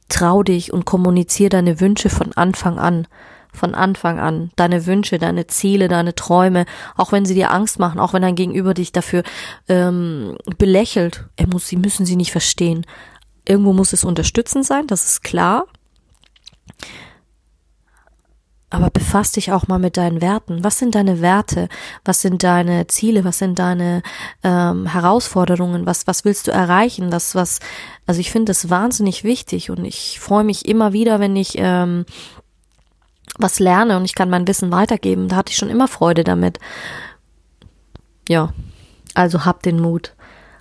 Trau 0.08 0.42
dich 0.42 0.72
und 0.72 0.84
kommunizier 0.84 1.48
deine 1.48 1.80
Wünsche 1.80 2.10
von 2.10 2.32
Anfang 2.34 2.78
an. 2.78 3.08
Von 3.52 3.74
Anfang 3.74 4.18
an. 4.18 4.50
Deine 4.56 4.86
Wünsche, 4.86 5.18
deine 5.18 5.46
Ziele, 5.46 5.88
deine 5.88 6.14
Träume, 6.14 6.66
auch 6.96 7.12
wenn 7.12 7.24
sie 7.24 7.34
dir 7.34 7.52
Angst 7.52 7.78
machen, 7.78 7.98
auch 8.00 8.12
wenn 8.12 8.22
dein 8.22 8.34
Gegenüber 8.34 8.74
dich 8.74 8.92
dafür 8.92 9.22
ähm, 9.68 10.36
belächelt. 10.58 11.24
Er 11.36 11.48
muss, 11.48 11.66
sie 11.66 11.76
müssen 11.76 12.06
sie 12.06 12.16
nicht 12.16 12.32
verstehen. 12.32 12.84
Irgendwo 13.48 13.72
muss 13.72 13.92
es 13.92 14.04
unterstützend 14.04 14.66
sein, 14.66 14.86
das 14.86 15.06
ist 15.06 15.22
klar. 15.22 15.66
Aber 18.76 18.90
befass 18.90 19.32
dich 19.32 19.52
auch 19.52 19.68
mal 19.68 19.78
mit 19.78 19.96
deinen 19.96 20.20
Werten. 20.20 20.62
Was 20.62 20.78
sind 20.78 20.94
deine 20.94 21.22
Werte? 21.22 21.70
Was 22.04 22.20
sind 22.20 22.42
deine 22.42 22.86
Ziele? 22.88 23.24
Was 23.24 23.38
sind 23.38 23.58
deine 23.58 24.02
ähm, 24.42 24.84
Herausforderungen? 24.84 25.86
Was, 25.86 26.06
was 26.06 26.26
willst 26.26 26.46
du 26.46 26.50
erreichen? 26.50 27.10
Das, 27.10 27.34
was, 27.34 27.60
also 28.04 28.20
ich 28.20 28.30
finde 28.30 28.50
das 28.50 28.68
wahnsinnig 28.68 29.24
wichtig 29.24 29.70
und 29.70 29.86
ich 29.86 30.20
freue 30.20 30.44
mich 30.44 30.68
immer 30.68 30.92
wieder, 30.92 31.20
wenn 31.20 31.36
ich 31.36 31.54
ähm, 31.56 32.04
was 33.38 33.60
lerne 33.60 33.96
und 33.96 34.04
ich 34.04 34.14
kann 34.14 34.28
mein 34.28 34.46
Wissen 34.46 34.70
weitergeben. 34.70 35.28
Da 35.28 35.36
hatte 35.36 35.52
ich 35.52 35.56
schon 35.56 35.70
immer 35.70 35.88
Freude 35.88 36.22
damit. 36.22 36.58
Ja, 38.28 38.52
also 39.14 39.46
hab 39.46 39.62
den 39.62 39.80
Mut. 39.80 40.12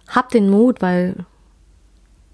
Hab 0.07 0.29
den 0.29 0.49
Mut, 0.49 0.81
weil 0.81 1.25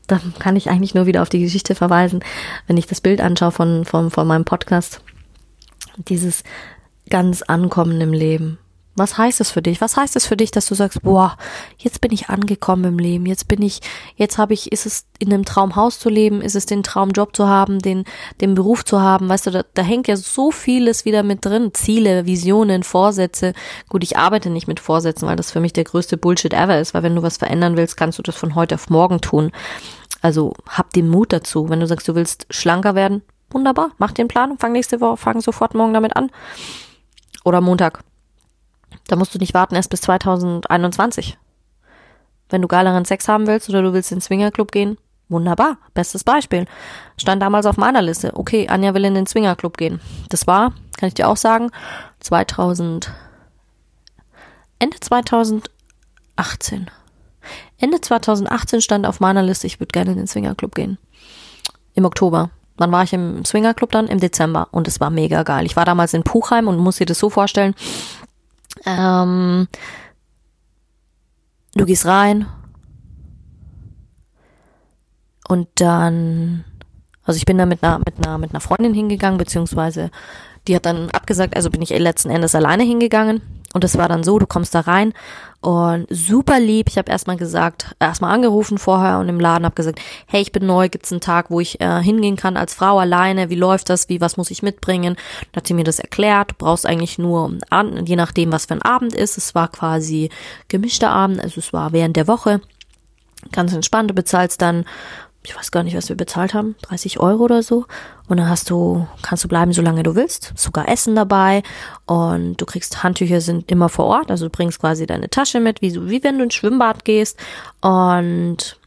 da 0.06 0.22
kann 0.38 0.56
ich 0.56 0.70
eigentlich 0.70 0.94
nur 0.94 1.08
wieder 1.08 1.24
auf 1.24 1.30
die 1.30 1.42
Geschichte 1.42 1.74
verweisen, 1.74 2.24
wenn 2.68 2.78
ich 2.78 2.86
das 2.86 3.02
Bild 3.02 3.20
anschaue 3.20 3.52
von, 3.52 3.84
von, 3.84 4.12
von 4.12 4.28
meinem 4.28 4.46
Podcast 4.46 5.02
dieses 5.98 6.44
ganz 7.10 7.42
Ankommen 7.42 8.00
im 8.02 8.14
Leben. 8.14 8.58
Was 8.96 9.18
heißt 9.18 9.40
es 9.40 9.52
für 9.52 9.62
dich? 9.62 9.80
Was 9.80 9.96
heißt 9.96 10.18
es 10.18 10.26
für 10.26 10.36
dich, 10.36 10.52
dass 10.52 10.66
du 10.66 10.76
sagst, 10.76 11.02
boah, 11.02 11.38
jetzt 11.78 12.02
bin 12.02 12.12
ich 12.12 12.28
angekommen 12.28 12.84
im 12.84 13.00
Leben, 13.00 13.26
jetzt 13.26 13.48
bin 13.48 13.62
ich, 13.62 13.80
jetzt 14.18 14.38
habe 14.38 14.54
ich, 14.54 14.70
ist 14.74 14.86
es 14.86 15.06
in 15.18 15.34
einem 15.34 15.46
Traumhaus 15.46 15.98
zu 15.98 16.10
leben, 16.10 16.42
ist 16.42 16.58
es 16.58 16.66
den 16.66 16.84
Traumjob 16.84 17.34
zu 17.34 17.48
haben, 17.48 17.80
den, 17.80 18.04
den 18.42 18.54
Beruf 18.54 18.84
zu 18.84 19.00
haben, 19.00 19.30
weißt 19.30 19.48
du, 19.48 19.52
da, 19.52 19.64
da 19.74 19.82
hängt 19.82 20.10
ja 20.10 20.18
so 20.18 20.52
vieles 20.52 21.06
wieder 21.06 21.24
mit 21.24 21.46
drin, 21.46 21.72
Ziele, 21.74 22.26
Visionen, 22.26 22.84
Vorsätze. 22.84 23.54
Gut, 23.88 24.04
ich 24.04 24.18
arbeite 24.18 24.50
nicht 24.50 24.68
mit 24.68 24.82
Vorsätzen, 24.82 25.26
weil 25.26 25.38
das 25.38 25.52
für 25.52 25.62
mich 25.62 25.72
der 25.72 25.86
größte 25.86 26.18
Bullshit 26.18 26.54
ever 26.54 26.78
ist, 26.80 26.94
weil 26.94 27.04
wenn 27.04 27.16
du 27.16 27.24
was 27.24 27.38
verändern 27.38 27.78
willst, 27.78 27.96
kannst 27.96 28.20
du 28.20 28.24
das 28.24 28.36
von 28.36 28.56
heute 28.56 28.76
auf 28.76 28.90
morgen 28.90 29.22
tun. 29.22 29.54
Also 30.22 30.54
hab 30.68 30.92
den 30.92 31.08
Mut 31.08 31.32
dazu. 31.32 31.70
Wenn 31.70 31.80
du 31.80 31.88
sagst, 31.88 32.08
du 32.10 32.16
willst 32.16 32.46
schlanker 32.50 32.94
werden, 32.94 33.24
Wunderbar, 33.52 33.92
mach 33.98 34.12
den 34.12 34.28
Plan 34.28 34.58
fang 34.58 34.72
nächste 34.72 35.02
Woche, 35.02 35.18
fang 35.18 35.42
sofort 35.42 35.76
morgen 35.76 35.94
damit 35.94 36.16
an. 36.16 36.32
Oder 37.44 37.62
Montag. 37.62 38.04
Da 39.08 39.16
musst 39.16 39.36
du 39.36 39.40
nicht 39.40 39.54
warten 39.54 39.76
erst 39.76 39.90
bis 39.90 40.02
2021. 40.02 41.38
Wenn 42.50 42.62
du 42.62 42.68
geileren 42.68 43.06
Sex 43.06 43.28
haben 43.28 43.48
willst 43.48 43.70
oder 43.70 43.82
du 43.82 43.94
willst 43.94 44.12
in 44.12 44.18
den 44.18 44.22
Swingerclub 44.22 44.72
gehen, 44.72 44.98
wunderbar. 45.30 45.78
Bestes 45.94 46.24
Beispiel. 46.24 46.66
Stand 47.18 47.42
damals 47.42 47.66
auf 47.66 47.78
meiner 47.78 48.02
Liste. 48.02 48.32
Okay, 48.36 48.68
Anja 48.68 48.94
will 48.94 49.06
in 49.06 49.16
den 49.16 49.28
Swingerclub 49.28 49.78
gehen. 49.78 50.02
Das 50.30 50.48
war, 50.48 50.74
kann 50.98 51.08
ich 51.08 51.14
dir 51.14 51.28
auch 51.28 51.38
sagen, 51.38 51.72
2000, 52.20 53.12
Ende 54.80 55.00
2018. 55.00 56.90
Ende 57.78 58.02
2018 58.02 58.82
stand 58.82 59.06
auf 59.08 59.20
meiner 59.20 59.44
Liste, 59.44 59.68
ich 59.68 59.80
würde 59.80 59.92
gerne 59.92 60.12
in 60.12 60.18
den 60.18 60.28
Swingerclub 60.28 60.76
gehen. 60.76 60.98
Im 61.94 62.06
Oktober. 62.06 62.50
Wann 62.82 62.92
war 62.92 63.04
ich 63.04 63.14
im 63.14 63.46
Swingerclub 63.46 63.92
dann? 63.92 64.08
Im 64.08 64.20
Dezember. 64.20 64.68
Und 64.72 64.88
es 64.88 65.00
war 65.00 65.12
mega 65.12 65.44
geil. 65.44 65.68
Ich 65.68 65.76
war 65.76 65.86
damals 65.86 66.16
in 66.16 66.24
Puchheim 66.24 66.68
und 66.68 66.80
muss 66.80 66.98
dir 66.98 67.06
das 67.06 67.20
so 67.20 67.30
vorstellen. 67.30 67.76
Ähm, 68.88 69.68
du 71.76 71.86
gehst 71.86 72.08
rein. 72.08 72.48
Und 75.48 75.68
dann, 75.76 76.64
also 77.24 77.38
ich 77.38 77.46
bin 77.46 77.60
da 77.60 77.68
mit 77.68 77.84
einer, 77.84 78.00
mit 78.00 78.18
einer, 78.18 78.40
mit 78.40 78.50
einer 78.50 78.62
Freundin 78.62 78.96
hingegangen, 78.96 79.38
beziehungsweise 79.38 80.10
die 80.68 80.76
hat 80.76 80.88
dann 80.88 81.12
abgesagt, 81.12 81.56
also 81.56 81.70
bin 81.70 81.84
ich 81.84 81.92
letzten 81.92 82.32
Endes 82.32 82.56
alleine 82.56 82.82
hingegangen. 82.82 83.44
Und 83.74 83.84
es 83.84 83.98
war 83.98 84.10
dann 84.10 84.24
so, 84.24 84.38
du 84.38 84.48
kommst 84.48 84.76
da 84.76 84.82
rein 84.82 85.14
und 85.62 86.08
super 86.10 86.60
lieb. 86.60 86.90
Ich 86.90 86.98
habe 86.98 87.12
erstmal 87.12 87.38
gesagt, 87.38 87.96
erstmal 88.00 88.34
angerufen 88.34 88.78
vorher 88.78 89.20
und 89.20 89.30
im 89.30 89.40
Laden 89.40 89.64
habe 89.64 89.76
gesagt, 89.76 90.02
hey, 90.28 90.42
ich 90.42 90.52
bin 90.52 90.66
neu, 90.66 90.90
gibt's 90.90 91.12
einen 91.12 91.22
Tag, 91.22 91.50
wo 91.50 91.60
ich 91.60 91.80
äh, 91.80 92.02
hingehen 92.02 92.36
kann 92.36 92.58
als 92.58 92.74
Frau 92.74 93.00
alleine? 93.00 93.50
Wie 93.50 93.56
läuft 93.56 93.90
das? 93.90 94.10
Wie, 94.10 94.20
was 94.20 94.38
muss 94.38 94.52
ich 94.52 94.64
mitbringen? 94.64 95.16
Dann 95.52 95.62
hat 95.62 95.68
sie 95.68 95.74
mir 95.74 95.84
das 95.84 96.00
erklärt. 96.00 96.52
Du 96.52 96.56
brauchst 96.58 96.86
eigentlich 96.86 97.18
nur, 97.18 97.58
je 98.06 98.16
nachdem, 98.16 98.52
was 98.52 98.66
für 98.66 98.74
ein 98.74 98.82
Abend 98.82 99.14
ist. 99.14 99.38
Es 99.38 99.56
war 99.56 99.70
quasi 99.70 100.30
gemischter 100.68 101.12
Abend, 101.12 101.40
also 101.40 101.60
es 101.60 101.72
war 101.72 101.94
während 101.94 102.18
der 102.18 102.28
Woche. 102.28 102.62
Ganz 103.52 103.74
entspannt, 103.74 104.10
du 104.10 104.14
bezahlst 104.14 104.62
dann 104.62 104.86
ich 105.44 105.56
weiß 105.56 105.72
gar 105.72 105.84
nicht, 105.84 105.98
was 105.98 106.10
wir 106.10 106.16
bezahlt 106.16 106.54
haben, 106.54 106.76
30 106.84 107.20
Euro 107.20 107.44
oder 107.44 107.64
so. 107.64 107.86
Und 108.28 108.38
dann 108.38 108.48
hast 108.48 108.70
du, 108.70 109.08
kannst 109.24 109.44
du 109.44 109.48
bleiben, 109.48 109.74
solange 109.74 110.04
du 110.04 110.16
willst. 110.16 110.54
Sogar 110.56 110.88
Essen 110.88 111.16
dabei. 111.16 111.64
Und 112.06 112.58
du 112.58 112.66
kriegst 112.66 113.04
Handtücher 113.04 113.42
sind 113.42 113.72
immer 113.72 113.90
vor 113.90 114.06
Ort. 114.06 114.30
Also 114.30 114.46
du 114.46 114.52
bringst 114.52 114.80
quasi 114.80 115.08
deine 115.08 115.30
Tasche 115.30 115.60
mit, 115.60 115.82
wie, 115.82 115.96
wie 116.10 116.24
wenn 116.24 116.38
du 116.38 116.44
ins 116.44 116.54
Schwimmbad 116.54 117.06
gehst. 117.06 117.40
Und 117.82 118.78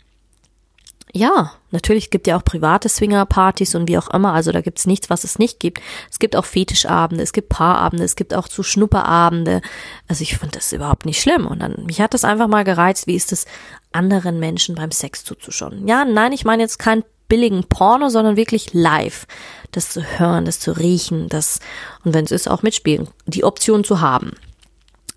ja, 1.12 1.53
natürlich 1.71 2.11
gibt 2.11 2.27
ja 2.27 2.37
auch 2.37 2.45
private 2.45 2.88
Swingerpartys 2.88 3.77
und 3.77 3.88
wie 3.88 3.99
auch 3.99 4.09
immer. 4.09 4.33
Also 4.33 4.51
da 4.51 4.61
gibt's 4.61 4.87
nichts, 4.87 5.11
was 5.11 5.23
es 5.23 5.38
nicht 5.38 5.61
gibt. 5.61 5.81
Es 6.11 6.19
gibt 6.19 6.35
auch 6.35 6.45
Fetischabende, 6.45 7.23
es 7.23 7.33
gibt 7.33 7.51
Paarabende, 7.51 8.05
es 8.05 8.17
gibt 8.17 8.35
auch 8.35 8.49
zu 8.49 8.64
Schnupperabende. 8.64 9.61
Also 10.09 10.23
ich 10.23 10.37
fand 10.37 10.57
das 10.57 10.73
überhaupt 10.73 11.07
nicht 11.07 11.21
schlimm. 11.21 11.47
Und 11.47 11.61
dann, 11.61 11.85
mich 11.87 12.01
hat 12.01 12.14
das 12.14 12.25
einfach 12.25 12.49
mal 12.49 12.64
gereizt, 12.64 13.07
wie 13.07 13.14
ist 13.14 13.31
es, 13.31 13.47
anderen 13.93 14.40
Menschen 14.40 14.75
beim 14.75 14.90
Sex 14.90 15.25
zuzuschauen. 15.25 15.87
Ja, 15.87 16.05
nein, 16.05 16.33
ich 16.33 16.45
meine 16.45 16.62
jetzt 16.62 16.81
kein 16.81 17.05
billigen 17.29 17.64
Porno, 17.64 18.09
sondern 18.09 18.37
wirklich 18.37 18.75
live. 18.75 19.27
Das 19.71 19.90
zu 19.90 20.03
hören, 20.03 20.45
das 20.45 20.59
zu 20.59 20.73
riechen, 20.73 21.29
das, 21.29 21.61
und 22.05 22.14
wenn 22.14 22.25
es 22.25 22.33
ist, 22.33 22.49
auch 22.49 22.62
mitspielen, 22.62 23.09
die 23.27 23.45
Option 23.45 23.85
zu 23.85 24.01
haben. 24.01 24.33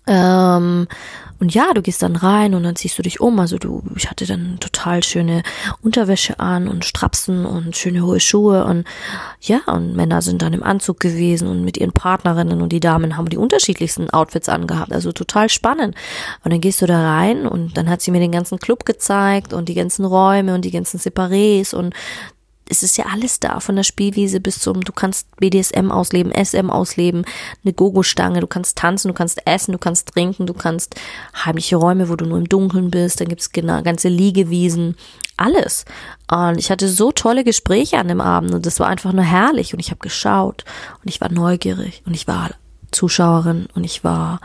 Ähm, 0.06 0.88
und 1.40 1.54
ja, 1.54 1.72
du 1.72 1.82
gehst 1.82 2.02
dann 2.02 2.16
rein 2.16 2.54
und 2.54 2.64
dann 2.64 2.74
ziehst 2.74 2.98
du 2.98 3.02
dich 3.02 3.20
um. 3.20 3.38
Also 3.38 3.58
du, 3.58 3.82
ich 3.96 4.10
hatte 4.10 4.26
dann 4.26 4.58
total 4.58 5.04
schöne 5.04 5.42
Unterwäsche 5.82 6.40
an 6.40 6.66
und 6.66 6.84
Strapsen 6.84 7.46
und 7.46 7.76
schöne 7.76 8.04
hohe 8.04 8.18
Schuhe 8.18 8.64
und 8.64 8.84
ja, 9.40 9.60
und 9.66 9.94
Männer 9.94 10.20
sind 10.20 10.42
dann 10.42 10.52
im 10.52 10.64
Anzug 10.64 10.98
gewesen 10.98 11.46
und 11.46 11.64
mit 11.64 11.76
ihren 11.76 11.92
Partnerinnen 11.92 12.60
und 12.60 12.72
die 12.72 12.80
Damen 12.80 13.16
haben 13.16 13.28
die 13.28 13.36
unterschiedlichsten 13.36 14.10
Outfits 14.10 14.48
angehabt. 14.48 14.92
Also 14.92 15.12
total 15.12 15.48
spannend. 15.48 15.94
Und 16.42 16.52
dann 16.52 16.60
gehst 16.60 16.82
du 16.82 16.86
da 16.86 17.14
rein 17.14 17.46
und 17.46 17.76
dann 17.76 17.88
hat 17.88 18.02
sie 18.02 18.10
mir 18.10 18.20
den 18.20 18.32
ganzen 18.32 18.58
Club 18.58 18.84
gezeigt 18.84 19.52
und 19.52 19.68
die 19.68 19.74
ganzen 19.74 20.04
Räume 20.04 20.54
und 20.54 20.64
die 20.64 20.72
ganzen 20.72 20.98
Separés 20.98 21.74
und 21.74 21.94
es 22.68 22.82
ist 22.82 22.98
ja 22.98 23.06
alles 23.12 23.40
da, 23.40 23.60
von 23.60 23.76
der 23.76 23.82
Spielwiese 23.82 24.40
bis 24.40 24.58
zum, 24.58 24.82
du 24.82 24.92
kannst 24.92 25.34
BDSM 25.36 25.90
ausleben, 25.90 26.32
SM 26.32 26.70
ausleben, 26.70 27.24
eine 27.64 27.72
Gogo-Stange, 27.72 28.40
du 28.40 28.46
kannst 28.46 28.76
tanzen, 28.76 29.08
du 29.08 29.14
kannst 29.14 29.46
essen, 29.46 29.72
du 29.72 29.78
kannst 29.78 30.08
trinken, 30.08 30.46
du 30.46 30.54
kannst 30.54 30.94
heimliche 31.44 31.76
Räume, 31.76 32.08
wo 32.08 32.16
du 32.16 32.26
nur 32.26 32.38
im 32.38 32.48
Dunkeln 32.48 32.90
bist, 32.90 33.20
dann 33.20 33.28
gibt's 33.28 33.52
genau 33.52 33.82
ganze 33.82 34.08
Liegewiesen, 34.08 34.96
alles. 35.36 35.84
Und 36.30 36.58
ich 36.58 36.70
hatte 36.70 36.88
so 36.88 37.12
tolle 37.12 37.44
Gespräche 37.44 37.98
an 37.98 38.08
dem 38.08 38.20
Abend 38.20 38.54
und 38.54 38.66
das 38.66 38.80
war 38.80 38.88
einfach 38.88 39.12
nur 39.12 39.24
herrlich 39.24 39.72
und 39.72 39.80
ich 39.80 39.90
habe 39.90 40.00
geschaut 40.00 40.64
und 41.02 41.08
ich 41.08 41.20
war 41.20 41.30
neugierig 41.30 42.02
und 42.06 42.14
ich 42.14 42.28
war 42.28 42.50
Zuschauerin 42.90 43.68
und 43.74 43.84
ich 43.84 44.04
war 44.04 44.40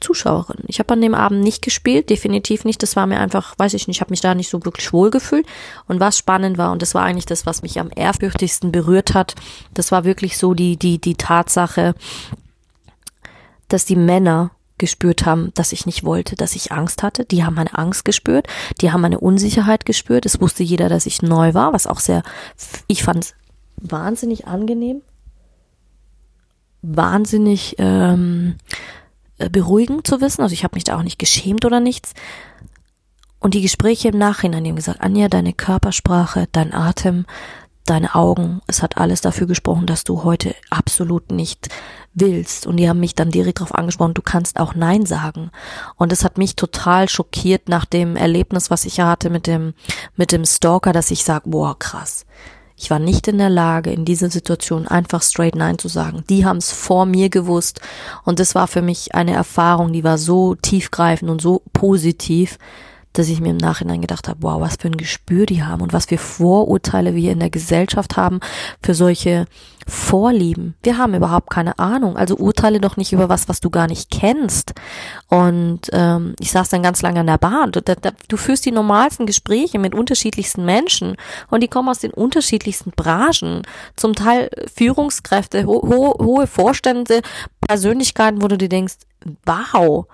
Zuschauerin. 0.00 0.64
Ich 0.66 0.78
habe 0.78 0.92
an 0.92 1.00
dem 1.00 1.14
Abend 1.14 1.42
nicht 1.42 1.62
gespielt, 1.62 2.10
definitiv 2.10 2.64
nicht. 2.64 2.82
Das 2.82 2.96
war 2.96 3.06
mir 3.06 3.20
einfach, 3.20 3.54
weiß 3.58 3.74
ich 3.74 3.86
nicht, 3.86 3.96
ich 3.96 4.00
habe 4.00 4.10
mich 4.10 4.20
da 4.20 4.34
nicht 4.34 4.50
so 4.50 4.64
wirklich 4.64 4.92
wohl 4.92 5.10
gefühlt. 5.10 5.46
Und 5.86 6.00
was 6.00 6.18
spannend 6.18 6.58
war, 6.58 6.72
und 6.72 6.82
das 6.82 6.94
war 6.94 7.02
eigentlich 7.02 7.26
das, 7.26 7.46
was 7.46 7.62
mich 7.62 7.80
am 7.80 7.90
ehrfürchtigsten 7.94 8.72
berührt 8.72 9.14
hat, 9.14 9.34
das 9.72 9.92
war 9.92 10.04
wirklich 10.04 10.36
so 10.36 10.54
die, 10.54 10.76
die, 10.76 10.98
die 10.98 11.14
Tatsache, 11.14 11.94
dass 13.68 13.84
die 13.84 13.96
Männer 13.96 14.50
gespürt 14.78 15.24
haben, 15.24 15.52
dass 15.54 15.72
ich 15.72 15.86
nicht 15.86 16.04
wollte, 16.04 16.36
dass 16.36 16.56
ich 16.56 16.72
Angst 16.72 17.02
hatte. 17.02 17.24
Die 17.24 17.44
haben 17.44 17.54
meine 17.54 17.76
Angst 17.78 18.04
gespürt, 18.04 18.46
die 18.80 18.90
haben 18.90 19.00
meine 19.00 19.20
Unsicherheit 19.20 19.86
gespürt. 19.86 20.26
Es 20.26 20.40
wusste 20.40 20.62
jeder, 20.62 20.88
dass 20.88 21.06
ich 21.06 21.22
neu 21.22 21.54
war, 21.54 21.72
was 21.72 21.86
auch 21.86 22.00
sehr, 22.00 22.22
ich 22.88 23.04
fand 23.04 23.34
wahnsinnig 23.76 24.46
angenehm, 24.46 25.02
wahnsinnig 26.82 27.76
ähm, 27.78 28.56
äh, 28.56 28.84
beruhigend 29.38 30.06
zu 30.06 30.20
wissen. 30.20 30.42
Also 30.42 30.52
ich 30.52 30.64
habe 30.64 30.76
mich 30.76 30.84
da 30.84 30.96
auch 30.96 31.02
nicht 31.02 31.18
geschämt 31.18 31.64
oder 31.64 31.80
nichts. 31.80 32.14
Und 33.40 33.54
die 33.54 33.62
Gespräche 33.62 34.08
im 34.08 34.18
Nachhinein, 34.18 34.64
die 34.64 34.70
haben 34.70 34.76
gesagt, 34.76 35.00
Anja, 35.00 35.28
deine 35.28 35.52
Körpersprache, 35.52 36.48
dein 36.52 36.72
Atem, 36.72 37.26
deine 37.84 38.14
Augen, 38.14 38.62
es 38.66 38.82
hat 38.82 38.96
alles 38.96 39.20
dafür 39.20 39.46
gesprochen, 39.46 39.86
dass 39.86 40.04
du 40.04 40.24
heute 40.24 40.54
absolut 40.70 41.30
nicht 41.30 41.68
willst. 42.14 42.66
Und 42.66 42.78
die 42.78 42.88
haben 42.88 43.00
mich 43.00 43.14
dann 43.14 43.30
direkt 43.30 43.60
darauf 43.60 43.74
angesprochen, 43.74 44.14
du 44.14 44.22
kannst 44.22 44.58
auch 44.58 44.74
Nein 44.74 45.04
sagen. 45.04 45.50
Und 45.96 46.12
es 46.12 46.24
hat 46.24 46.38
mich 46.38 46.56
total 46.56 47.08
schockiert 47.08 47.68
nach 47.68 47.84
dem 47.84 48.16
Erlebnis, 48.16 48.70
was 48.70 48.86
ich 48.86 49.00
hatte 49.00 49.28
mit 49.28 49.46
dem, 49.46 49.74
mit 50.16 50.32
dem 50.32 50.46
Stalker, 50.46 50.92
dass 50.92 51.10
ich 51.10 51.24
sage, 51.24 51.50
boah, 51.50 51.78
krass. 51.78 52.24
Ich 52.76 52.90
war 52.90 52.98
nicht 52.98 53.28
in 53.28 53.38
der 53.38 53.50
Lage, 53.50 53.90
in 53.90 54.04
dieser 54.04 54.30
Situation 54.30 54.88
einfach 54.88 55.22
straight 55.22 55.54
Nein 55.54 55.78
zu 55.78 55.88
sagen. 55.88 56.24
Die 56.28 56.44
haben 56.44 56.56
es 56.56 56.72
vor 56.72 57.06
mir 57.06 57.28
gewusst 57.28 57.80
und 58.24 58.40
das 58.40 58.54
war 58.54 58.66
für 58.66 58.82
mich 58.82 59.14
eine 59.14 59.32
Erfahrung, 59.32 59.92
die 59.92 60.04
war 60.04 60.18
so 60.18 60.56
tiefgreifend 60.56 61.30
und 61.30 61.40
so 61.40 61.62
positiv, 61.72 62.58
dass 63.14 63.28
ich 63.28 63.40
mir 63.40 63.50
im 63.50 63.56
Nachhinein 63.56 64.00
gedacht 64.00 64.28
habe, 64.28 64.42
wow, 64.42 64.60
was 64.60 64.76
für 64.76 64.88
ein 64.88 64.96
Gespür 64.96 65.46
die 65.46 65.62
haben 65.62 65.82
und 65.82 65.92
was 65.92 66.06
für 66.06 66.18
Vorurteile 66.18 67.14
wir 67.14 67.32
in 67.32 67.40
der 67.40 67.50
Gesellschaft 67.50 68.16
haben 68.16 68.40
für 68.82 68.94
solche 68.94 69.46
Vorlieben. 69.86 70.74
Wir 70.82 70.96
haben 70.96 71.14
überhaupt 71.14 71.50
keine 71.50 71.78
Ahnung. 71.78 72.16
Also 72.16 72.36
urteile 72.36 72.80
doch 72.80 72.96
nicht 72.96 73.12
über 73.12 73.28
was, 73.28 73.48
was 73.48 73.60
du 73.60 73.68
gar 73.70 73.86
nicht 73.86 74.10
kennst. 74.10 74.72
Und 75.28 75.82
ähm, 75.92 76.34
ich 76.40 76.50
saß 76.50 76.70
dann 76.70 76.82
ganz 76.82 77.02
lange 77.02 77.20
an 77.20 77.26
der 77.26 77.38
Bahn. 77.38 77.70
Du, 77.70 77.82
da, 77.82 77.94
du 78.28 78.36
führst 78.36 78.64
die 78.64 78.72
normalsten 78.72 79.26
Gespräche 79.26 79.78
mit 79.78 79.94
unterschiedlichsten 79.94 80.64
Menschen 80.64 81.16
und 81.50 81.62
die 81.62 81.68
kommen 81.68 81.88
aus 81.90 81.98
den 81.98 82.12
unterschiedlichsten 82.12 82.92
Branchen. 82.92 83.62
Zum 83.94 84.14
Teil 84.14 84.50
Führungskräfte, 84.74 85.66
ho 85.66 85.82
ho 85.86 86.16
hohe 86.18 86.46
Vorstände, 86.46 87.20
Persönlichkeiten, 87.60 88.42
wo 88.42 88.48
du 88.48 88.56
dir 88.56 88.70
denkst, 88.70 88.94
wow, 89.44 90.06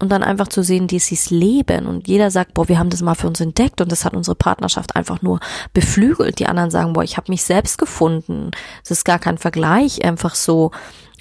und 0.00 0.10
dann 0.10 0.24
einfach 0.24 0.48
zu 0.48 0.62
sehen, 0.62 0.88
die 0.88 0.98
sie 0.98 1.14
es 1.14 1.30
leben 1.30 1.86
und 1.86 2.08
jeder 2.08 2.30
sagt, 2.30 2.54
boah, 2.54 2.68
wir 2.68 2.78
haben 2.78 2.90
das 2.90 3.02
mal 3.02 3.14
für 3.14 3.28
uns 3.28 3.40
entdeckt 3.40 3.80
und 3.80 3.92
das 3.92 4.04
hat 4.04 4.14
unsere 4.14 4.34
Partnerschaft 4.34 4.96
einfach 4.96 5.22
nur 5.22 5.40
beflügelt. 5.72 6.38
Die 6.38 6.46
anderen 6.46 6.70
sagen, 6.70 6.92
boah, 6.94 7.04
ich 7.04 7.16
habe 7.16 7.30
mich 7.30 7.44
selbst 7.44 7.78
gefunden. 7.78 8.50
Es 8.82 8.90
ist 8.90 9.04
gar 9.04 9.18
kein 9.18 9.38
Vergleich, 9.38 10.04
einfach 10.04 10.34
so. 10.34 10.72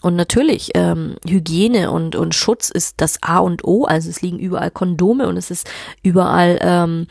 Und 0.01 0.15
natürlich, 0.15 0.71
ähm, 0.73 1.15
Hygiene 1.25 1.91
und, 1.91 2.15
und 2.15 2.35
Schutz 2.35 2.69
ist 2.69 2.99
das 2.99 3.21
A 3.21 3.37
und 3.37 3.63
O. 3.63 3.85
Also 3.85 4.09
es 4.09 4.21
liegen 4.21 4.39
überall 4.39 4.71
Kondome 4.71 5.27
und 5.27 5.37
es 5.37 5.49
ist 5.49 5.69
überall 6.01 6.59
ähm, 6.61 7.07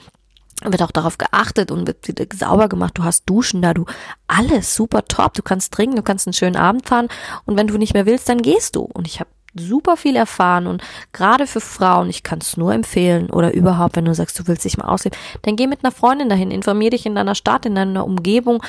wird 0.64 0.82
auch 0.82 0.90
darauf 0.90 1.18
geachtet 1.18 1.70
und 1.70 1.86
wird 1.86 2.06
wieder 2.06 2.24
sauber 2.32 2.68
gemacht. 2.68 2.98
Du 2.98 3.04
hast 3.04 3.24
Duschen 3.24 3.62
da, 3.62 3.74
du 3.74 3.86
alles 4.26 4.74
super 4.74 5.04
top. 5.04 5.34
Du 5.34 5.42
kannst 5.42 5.72
trinken, 5.72 5.96
du 5.96 6.02
kannst 6.02 6.26
einen 6.26 6.34
schönen 6.34 6.56
Abend 6.56 6.86
fahren 6.86 7.08
und 7.44 7.56
wenn 7.56 7.66
du 7.66 7.78
nicht 7.78 7.94
mehr 7.94 8.06
willst, 8.06 8.28
dann 8.28 8.42
gehst 8.42 8.76
du. 8.76 8.82
Und 8.82 9.06
ich 9.06 9.20
habe 9.20 9.30
super 9.54 9.96
viel 9.96 10.16
erfahren 10.16 10.66
und 10.66 10.82
gerade 11.12 11.46
für 11.46 11.60
Frauen, 11.60 12.08
ich 12.08 12.22
kann 12.22 12.38
es 12.40 12.56
nur 12.56 12.72
empfehlen 12.72 13.30
oder 13.30 13.52
überhaupt, 13.52 13.96
wenn 13.96 14.04
du 14.04 14.14
sagst, 14.14 14.38
du 14.38 14.46
willst 14.46 14.64
dich 14.64 14.78
mal 14.78 14.88
ausleben, 14.88 15.18
dann 15.42 15.56
geh 15.56 15.66
mit 15.66 15.84
einer 15.84 15.92
Freundin 15.92 16.28
dahin, 16.28 16.50
informier 16.50 16.90
dich 16.90 17.06
in 17.06 17.14
deiner 17.14 17.34
Stadt, 17.34 17.66
in 17.66 17.74
deiner 17.74 18.04
Umgebung, 18.04 18.62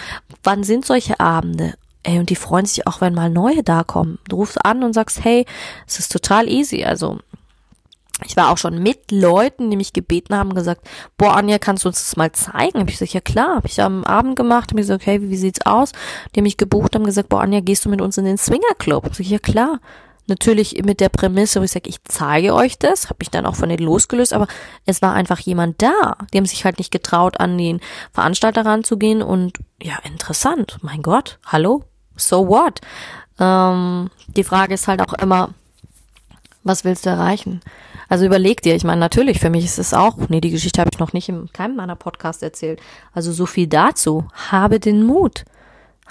wann 0.43 0.63
sind 0.63 0.85
solche 0.85 1.19
Abende? 1.19 1.73
Ey, 2.03 2.19
und 2.19 2.29
die 2.29 2.35
freuen 2.35 2.65
sich 2.65 2.85
auch, 2.85 2.99
wenn 2.99 3.13
mal 3.13 3.29
neue 3.29 3.63
da 3.63 3.83
kommen. 3.83 4.19
Du 4.27 4.35
rufst 4.35 4.65
an 4.65 4.83
und 4.83 4.91
sagst, 4.91 5.23
hey, 5.23 5.45
es 5.87 5.99
ist 5.99 6.11
total 6.11 6.49
easy. 6.49 6.83
Also 6.83 7.19
ich 8.25 8.35
war 8.35 8.49
auch 8.49 8.57
schon 8.57 8.81
mit 8.81 9.11
Leuten, 9.11 9.71
die 9.71 9.77
mich 9.77 9.93
gebeten 9.93 10.35
haben, 10.35 10.53
gesagt, 10.53 10.87
boah, 11.17 11.35
Anja, 11.35 11.59
kannst 11.59 11.83
du 11.83 11.89
uns 11.89 11.99
das 11.99 12.15
mal 12.15 12.31
zeigen? 12.31 12.79
Hab 12.79 12.89
ich 12.89 12.99
gesagt, 12.99 13.13
ja 13.13 13.21
klar, 13.21 13.55
hab 13.55 13.65
ich 13.65 13.81
am 13.81 14.03
Abend 14.03 14.35
gemacht, 14.35 14.71
hab 14.71 14.77
ich 14.77 14.83
gesagt, 14.83 15.03
okay, 15.03 15.21
wie, 15.21 15.29
wie 15.29 15.37
sieht's 15.37 15.65
aus? 15.65 15.93
Die 16.33 16.39
haben 16.39 16.43
mich 16.43 16.57
gebucht, 16.57 16.93
haben 16.95 17.05
gesagt, 17.05 17.29
boah, 17.29 17.41
Anja, 17.41 17.61
gehst 17.61 17.85
du 17.85 17.89
mit 17.89 18.01
uns 18.01 18.17
in 18.17 18.25
den 18.25 18.37
Swingerclub? 18.37 19.05
Hab 19.05 19.11
ich 19.11 19.17
gesagt, 19.17 19.31
ja 19.31 19.39
klar. 19.39 19.79
Natürlich 20.27 20.81
mit 20.85 21.01
der 21.01 21.09
Prämisse, 21.09 21.59
wo 21.59 21.65
ich 21.65 21.71
sage, 21.71 21.89
ich 21.89 22.01
zeige 22.05 22.53
euch 22.53 22.79
das, 22.79 23.09
habe 23.09 23.21
ich 23.21 23.29
dann 23.29 23.45
auch 23.45 23.55
von 23.55 23.67
denen 23.67 23.83
losgelöst, 23.83 24.33
aber 24.33 24.47
es 24.85 25.01
war 25.01 25.13
einfach 25.13 25.39
jemand 25.39 25.81
da. 25.81 26.15
Die 26.31 26.37
haben 26.37 26.45
sich 26.45 26.63
halt 26.63 26.77
nicht 26.77 26.91
getraut, 26.91 27.39
an 27.41 27.57
den 27.57 27.81
Veranstalter 28.13 28.65
ranzugehen 28.65 29.21
und 29.21 29.57
ja, 29.81 29.97
interessant. 30.03 30.77
Mein 30.81 31.01
Gott, 31.01 31.39
hallo? 31.45 31.83
So 32.15 32.47
what? 32.47 32.79
Ähm, 33.37 34.09
die 34.27 34.45
Frage 34.45 34.75
ist 34.75 34.87
halt 34.87 35.01
auch 35.01 35.13
immer, 35.13 35.49
was 36.63 36.85
willst 36.85 37.05
du 37.05 37.09
erreichen? 37.09 37.61
Also 38.07 38.25
überleg 38.25 38.61
dir, 38.61 38.75
ich 38.75 38.83
meine, 38.83 38.99
natürlich, 38.99 39.39
für 39.39 39.49
mich 39.49 39.65
ist 39.65 39.79
es 39.79 39.93
auch, 39.93 40.17
nee, 40.29 40.39
die 40.39 40.51
Geschichte 40.51 40.79
habe 40.79 40.91
ich 40.93 40.99
noch 40.99 41.13
nicht 41.13 41.29
in 41.29 41.51
keinem 41.51 41.75
meiner 41.75 41.95
Podcasts 41.95 42.43
erzählt. 42.43 42.79
Also 43.11 43.31
so 43.31 43.45
viel 43.45 43.67
dazu. 43.67 44.27
Habe 44.51 44.79
den 44.79 45.03
Mut. 45.03 45.45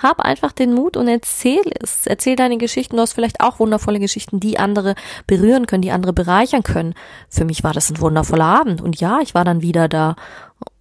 Hab 0.01 0.21
einfach 0.21 0.53
den 0.53 0.75
Mut 0.75 0.97
und 0.97 1.09
erzähl 1.09 1.63
es. 1.81 2.07
Erzähl 2.07 2.37
deine 2.37 2.59
Geschichten. 2.59 2.97
Du 2.97 3.03
hast 3.03 3.13
vielleicht 3.13 3.41
auch 3.41 3.59
wundervolle 3.59 4.01
Geschichten, 4.01 4.41
die 4.41 4.59
andere 4.59 4.95
berühren 5.27 5.67
können, 5.67 5.83
die 5.83 5.93
andere 5.93 6.13
bereichern 6.13 6.63
können. 6.63 6.95
Für 7.29 7.45
mich 7.45 7.63
war 7.63 7.73
das 7.73 7.91
ein 7.91 8.01
wundervoller 8.01 8.45
Abend. 8.45 8.81
Und 8.81 9.01
ja, 9.01 9.21
ich 9.21 9.35
war 9.35 9.45
dann 9.45 9.63
wieder 9.63 9.89
da. 9.89 10.17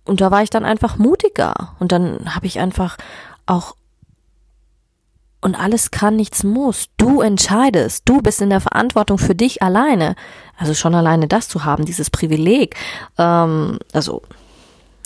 Und 0.06 0.22
da 0.22 0.32
war 0.32 0.44
ich 0.44 0.50
dann 0.50 0.66
einfach 0.66 0.98
mutiger. 0.98 1.76
Und 1.80 1.92
dann 1.92 2.34
habe 2.36 2.48
ich 2.48 2.60
einfach 2.60 2.98
auch 3.46 3.76
und 5.44 5.60
alles 5.60 5.90
kann, 5.90 6.16
nichts 6.16 6.44
muss. 6.44 6.86
Du 6.98 7.22
entscheidest. 7.22 8.08
Du 8.08 8.22
bist 8.22 8.42
in 8.42 8.52
der 8.52 8.62
Verantwortung 8.62 9.18
für 9.18 9.34
dich 9.34 9.64
alleine. 9.64 10.16
Also 10.56 10.76
schon 10.76 10.94
alleine 10.94 11.28
das 11.28 11.50
zu 11.50 11.66
haben, 11.66 11.84
dieses 11.86 12.12
Privileg. 12.12 12.76
Ähm, 13.18 13.80
also 13.92 14.22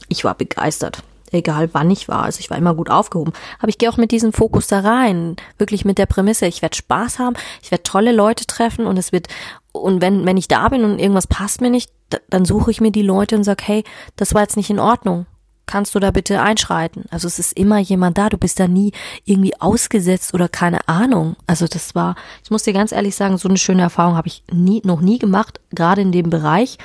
ich 0.10 0.26
war 0.26 0.36
begeistert 0.36 1.02
egal 1.36 1.70
wann 1.74 1.92
ich 1.92 2.08
war. 2.08 2.24
Also 2.24 2.40
ich 2.40 2.50
war 2.50 2.58
immer 2.58 2.74
gut 2.74 2.90
aufgehoben. 2.90 3.34
Aber 3.60 3.70
ich 3.70 3.78
gehe 3.78 3.90
auch 3.90 3.98
mit 3.98 4.12
diesem 4.12 4.34
Fokus 4.34 4.68
da 4.68 4.80
rein. 4.80 5.36
Wirklich 5.58 5.86
mit 5.86 5.98
der 5.98 6.06
Prämisse, 6.06 6.48
ich 6.48 6.62
werde 6.62 6.76
Spaß 6.76 7.20
haben, 7.20 7.36
ich 7.62 7.72
werde 7.72 7.84
tolle 7.84 8.12
Leute 8.12 8.46
treffen 8.46 8.88
und 8.88 8.98
es 8.98 9.12
wird, 9.12 9.28
und 9.72 10.02
wenn, 10.02 10.26
wenn 10.26 10.38
ich 10.38 10.48
da 10.48 10.68
bin 10.70 10.84
und 10.84 11.00
irgendwas 11.00 11.28
passt 11.28 11.62
mir 11.62 11.70
nicht, 11.70 11.92
dann 12.30 12.46
suche 12.46 12.72
ich 12.72 12.82
mir 12.82 12.92
die 12.92 13.02
Leute 13.02 13.36
und 13.36 13.44
sag, 13.44 13.68
hey, 13.68 13.84
das 14.16 14.34
war 14.34 14.42
jetzt 14.42 14.58
nicht 14.58 14.70
in 14.70 14.80
Ordnung. 14.80 15.26
Kannst 15.68 15.96
du 15.96 16.00
da 16.00 16.12
bitte 16.12 16.42
einschreiten? 16.42 17.06
Also 17.10 17.28
es 17.28 17.40
ist 17.40 17.58
immer 17.58 17.80
jemand 17.80 18.20
da, 18.20 18.30
du 18.30 18.38
bist 18.38 18.60
da 18.60 18.68
nie 18.68 18.92
irgendwie 19.24 19.60
ausgesetzt 19.60 20.34
oder 20.36 20.48
keine 20.48 20.88
Ahnung. 20.88 21.36
Also 21.48 21.66
das 21.68 21.96
war, 21.96 22.16
ich 22.44 22.52
muss 22.52 22.64
dir 22.64 22.74
ganz 22.74 22.92
ehrlich 22.92 23.16
sagen, 23.16 23.38
so 23.38 23.50
eine 23.50 23.58
schöne 23.58 23.82
Erfahrung 23.82 24.16
habe 24.16 24.28
ich 24.28 24.44
nie, 24.52 24.82
noch 24.86 25.02
nie 25.02 25.18
gemacht, 25.18 25.60
gerade 25.72 26.02
in 26.02 26.12
dem 26.12 26.30
Bereich 26.30 26.78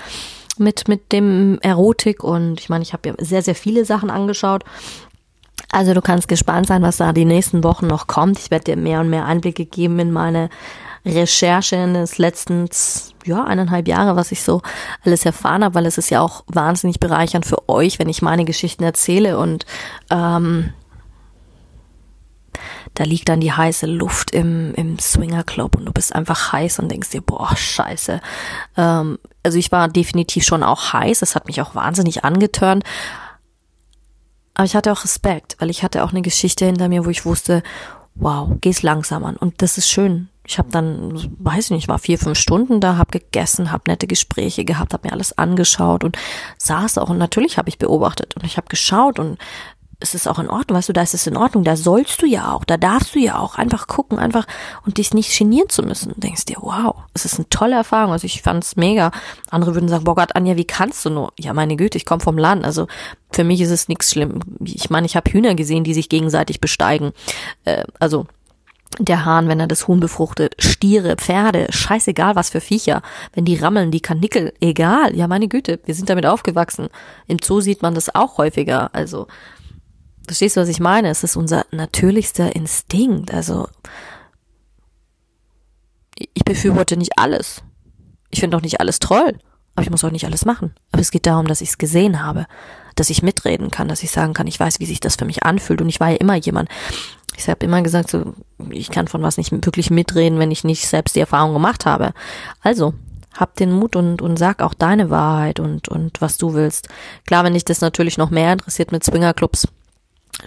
mit, 0.58 0.88
mit 0.88 1.12
dem 1.12 1.58
Erotik 1.62 2.22
und 2.24 2.60
ich 2.60 2.68
meine, 2.68 2.82
ich 2.82 2.92
habe 2.92 3.08
ja 3.08 3.14
sehr, 3.18 3.42
sehr 3.42 3.54
viele 3.54 3.84
Sachen 3.84 4.10
angeschaut. 4.10 4.64
Also 5.72 5.94
du 5.94 6.00
kannst 6.00 6.28
gespannt 6.28 6.66
sein, 6.66 6.82
was 6.82 6.96
da 6.96 7.12
die 7.12 7.24
nächsten 7.24 7.62
Wochen 7.62 7.86
noch 7.86 8.06
kommt. 8.06 8.38
Ich 8.38 8.50
werde 8.50 8.64
dir 8.64 8.76
mehr 8.76 9.00
und 9.00 9.10
mehr 9.10 9.26
Einblicke 9.26 9.64
geben 9.64 9.98
in 10.00 10.12
meine 10.12 10.50
Recherche 11.06 11.76
in 11.76 11.94
des 11.94 12.18
letzten, 12.18 12.68
ja, 13.24 13.44
eineinhalb 13.44 13.88
Jahre, 13.88 14.16
was 14.16 14.32
ich 14.32 14.42
so 14.42 14.60
alles 15.04 15.24
erfahren 15.24 15.64
habe, 15.64 15.74
weil 15.74 15.86
es 15.86 15.96
ist 15.96 16.10
ja 16.10 16.20
auch 16.20 16.44
wahnsinnig 16.46 17.00
bereichernd 17.00 17.46
für 17.46 17.68
euch, 17.68 17.98
wenn 17.98 18.08
ich 18.08 18.20
meine 18.20 18.44
Geschichten 18.44 18.84
erzähle 18.84 19.38
und 19.38 19.64
ähm, 20.10 20.72
da 23.00 23.06
liegt 23.06 23.30
dann 23.30 23.40
die 23.40 23.50
heiße 23.50 23.86
Luft 23.86 24.32
im, 24.32 24.74
im 24.74 24.98
Swinger 24.98 25.42
Club 25.42 25.74
und 25.74 25.86
du 25.86 25.92
bist 25.92 26.14
einfach 26.14 26.52
heiß 26.52 26.80
und 26.80 26.90
denkst 26.90 27.08
dir, 27.08 27.22
boah, 27.22 27.56
scheiße. 27.56 28.20
Ähm, 28.76 29.18
also 29.42 29.56
ich 29.56 29.72
war 29.72 29.88
definitiv 29.88 30.44
schon 30.44 30.62
auch 30.62 30.92
heiß, 30.92 31.22
es 31.22 31.34
hat 31.34 31.46
mich 31.46 31.62
auch 31.62 31.74
wahnsinnig 31.74 32.26
angetörnt. 32.26 32.84
Aber 34.52 34.66
ich 34.66 34.76
hatte 34.76 34.92
auch 34.92 35.02
Respekt, 35.02 35.56
weil 35.60 35.70
ich 35.70 35.82
hatte 35.82 36.04
auch 36.04 36.10
eine 36.10 36.20
Geschichte 36.20 36.66
hinter 36.66 36.90
mir, 36.90 37.06
wo 37.06 37.08
ich 37.08 37.24
wusste, 37.24 37.62
wow, 38.16 38.50
geh's 38.60 38.82
langsam 38.82 39.24
an. 39.24 39.36
Und 39.36 39.62
das 39.62 39.78
ist 39.78 39.88
schön. 39.88 40.28
Ich 40.46 40.58
habe 40.58 40.68
dann, 40.70 41.14
weiß 41.38 41.66
ich 41.66 41.70
nicht, 41.70 41.88
war 41.88 41.98
vier, 41.98 42.18
fünf 42.18 42.38
Stunden 42.38 42.82
da, 42.82 42.98
habe 42.98 43.18
gegessen, 43.18 43.72
habe 43.72 43.84
nette 43.86 44.08
Gespräche 44.08 44.66
gehabt, 44.66 44.92
habe 44.92 45.08
mir 45.08 45.14
alles 45.14 45.38
angeschaut 45.38 46.04
und 46.04 46.18
saß 46.58 46.98
auch. 46.98 47.08
Und 47.08 47.16
natürlich 47.16 47.56
habe 47.56 47.70
ich 47.70 47.78
beobachtet 47.78 48.36
und 48.36 48.44
ich 48.44 48.58
habe 48.58 48.68
geschaut 48.68 49.18
und 49.18 49.38
es 50.00 50.14
ist 50.14 50.26
auch 50.26 50.38
in 50.38 50.48
Ordnung, 50.48 50.76
weißt 50.76 50.88
du, 50.88 50.92
da 50.92 51.02
ist 51.02 51.14
es 51.14 51.26
in 51.26 51.36
Ordnung, 51.36 51.62
da 51.62 51.76
sollst 51.76 52.22
du 52.22 52.26
ja 52.26 52.52
auch, 52.52 52.64
da 52.64 52.76
darfst 52.76 53.14
du 53.14 53.18
ja 53.18 53.38
auch 53.38 53.56
einfach 53.56 53.86
gucken, 53.86 54.18
einfach 54.18 54.46
und 54.84 54.98
dich 54.98 55.14
nicht 55.14 55.36
genieren 55.36 55.68
zu 55.68 55.82
müssen. 55.82 56.12
Du 56.14 56.20
denkst 56.20 56.46
dir, 56.46 56.56
wow, 56.60 56.96
es 57.14 57.24
ist 57.24 57.36
eine 57.36 57.48
tolle 57.50 57.76
Erfahrung, 57.76 58.12
also 58.12 58.24
ich 58.24 58.42
fand 58.42 58.64
es 58.64 58.76
mega. 58.76 59.12
Andere 59.50 59.74
würden 59.74 59.88
sagen, 59.88 60.04
boah 60.04 60.14
Gott, 60.14 60.34
Anja, 60.34 60.56
wie 60.56 60.64
kannst 60.64 61.04
du 61.04 61.10
nur? 61.10 61.32
Ja, 61.38 61.52
meine 61.52 61.76
Güte, 61.76 61.98
ich 61.98 62.06
komme 62.06 62.20
vom 62.22 62.38
Land, 62.38 62.64
also 62.64 62.86
für 63.30 63.44
mich 63.44 63.60
ist 63.60 63.70
es 63.70 63.88
nichts 63.88 64.10
schlimm. 64.10 64.40
Ich 64.64 64.90
meine, 64.90 65.06
ich 65.06 65.16
habe 65.16 65.30
Hühner 65.30 65.54
gesehen, 65.54 65.84
die 65.84 65.94
sich 65.94 66.08
gegenseitig 66.08 66.60
besteigen. 66.60 67.12
Äh, 67.64 67.84
also 67.98 68.26
der 68.98 69.24
Hahn, 69.24 69.48
wenn 69.48 69.60
er 69.60 69.68
das 69.68 69.86
Huhn 69.86 70.00
befruchtet, 70.00 70.56
Stiere, 70.58 71.16
Pferde, 71.16 71.68
scheißegal 71.70 72.34
was 72.34 72.50
für 72.50 72.60
Viecher, 72.60 73.02
wenn 73.34 73.44
die 73.44 73.56
rammeln, 73.56 73.90
die 73.90 74.00
Kanickel, 74.00 74.52
egal, 74.60 75.14
ja 75.16 75.28
meine 75.28 75.48
Güte, 75.48 75.78
wir 75.84 75.94
sind 75.94 76.10
damit 76.10 76.26
aufgewachsen. 76.26 76.88
Im 77.28 77.38
Zoo 77.42 77.60
sieht 77.60 77.82
man 77.82 77.94
das 77.94 78.14
auch 78.14 78.38
häufiger, 78.38 78.90
also 78.92 79.28
Verstehst 80.30 80.56
du, 80.56 80.60
was 80.60 80.68
ich 80.68 80.78
meine? 80.78 81.08
Es 81.08 81.24
ist 81.24 81.34
unser 81.34 81.66
natürlichster 81.72 82.54
Instinkt. 82.54 83.34
Also 83.34 83.66
ich 86.14 86.44
befürworte 86.44 86.96
nicht 86.96 87.18
alles. 87.18 87.64
Ich 88.30 88.38
finde 88.38 88.56
auch 88.56 88.62
nicht 88.62 88.78
alles 88.78 89.00
toll, 89.00 89.40
aber 89.74 89.82
ich 89.82 89.90
muss 89.90 90.04
auch 90.04 90.12
nicht 90.12 90.26
alles 90.26 90.44
machen. 90.44 90.72
Aber 90.92 91.02
es 91.02 91.10
geht 91.10 91.26
darum, 91.26 91.48
dass 91.48 91.62
ich 91.62 91.70
es 91.70 91.78
gesehen 91.78 92.22
habe, 92.22 92.46
dass 92.94 93.10
ich 93.10 93.24
mitreden 93.24 93.72
kann, 93.72 93.88
dass 93.88 94.04
ich 94.04 94.12
sagen 94.12 94.32
kann, 94.32 94.46
ich 94.46 94.60
weiß, 94.60 94.78
wie 94.78 94.86
sich 94.86 95.00
das 95.00 95.16
für 95.16 95.24
mich 95.24 95.42
anfühlt. 95.42 95.82
Und 95.82 95.88
ich 95.88 95.98
war 95.98 96.10
ja 96.10 96.16
immer 96.18 96.36
jemand. 96.36 96.68
Ich 97.36 97.48
habe 97.48 97.66
immer 97.66 97.82
gesagt, 97.82 98.12
so, 98.12 98.34
ich 98.70 98.92
kann 98.92 99.08
von 99.08 99.24
was 99.24 99.36
nicht 99.36 99.50
wirklich 99.50 99.90
mitreden, 99.90 100.38
wenn 100.38 100.52
ich 100.52 100.62
nicht 100.62 100.86
selbst 100.86 101.16
die 101.16 101.20
Erfahrung 101.20 101.54
gemacht 101.54 101.86
habe. 101.86 102.12
Also, 102.60 102.94
hab 103.34 103.56
den 103.56 103.72
Mut 103.72 103.96
und, 103.96 104.22
und 104.22 104.36
sag 104.36 104.62
auch 104.62 104.74
deine 104.74 105.10
Wahrheit 105.10 105.58
und, 105.58 105.88
und 105.88 106.20
was 106.20 106.38
du 106.38 106.54
willst. 106.54 106.88
Klar, 107.26 107.42
wenn 107.42 107.54
dich 107.54 107.64
das 107.64 107.80
natürlich 107.80 108.16
noch 108.16 108.30
mehr 108.30 108.52
interessiert 108.52 108.92
mit 108.92 109.02
Swingerclubs, 109.02 109.66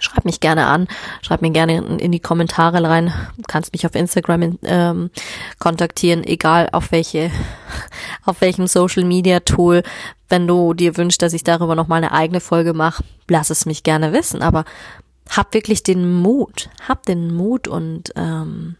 Schreib 0.00 0.24
mich 0.24 0.40
gerne 0.40 0.66
an, 0.66 0.88
schreib 1.22 1.42
mir 1.42 1.50
gerne 1.50 1.76
in, 1.76 1.98
in 1.98 2.12
die 2.12 2.20
Kommentare 2.20 2.82
rein. 2.88 3.12
Du 3.36 3.42
kannst 3.46 3.72
mich 3.72 3.86
auf 3.86 3.94
Instagram 3.94 4.58
ähm, 4.62 5.10
kontaktieren, 5.58 6.24
egal 6.24 6.68
auf 6.72 6.92
welche, 6.92 7.30
auf 8.24 8.40
welchem 8.40 8.66
Social 8.66 9.04
Media 9.04 9.40
Tool. 9.40 9.82
Wenn 10.28 10.46
du 10.46 10.74
dir 10.74 10.96
wünschst, 10.96 11.22
dass 11.22 11.32
ich 11.32 11.44
darüber 11.44 11.74
noch 11.74 11.88
mal 11.88 11.96
eine 11.96 12.12
eigene 12.12 12.40
Folge 12.40 12.72
mache, 12.72 13.04
lass 13.28 13.50
es 13.50 13.66
mich 13.66 13.82
gerne 13.82 14.12
wissen. 14.12 14.42
Aber 14.42 14.64
hab 15.30 15.54
wirklich 15.54 15.82
den 15.82 16.20
Mut, 16.20 16.70
hab 16.86 17.04
den 17.04 17.34
Mut 17.34 17.68
und 17.68 18.12
ähm, 18.16 18.76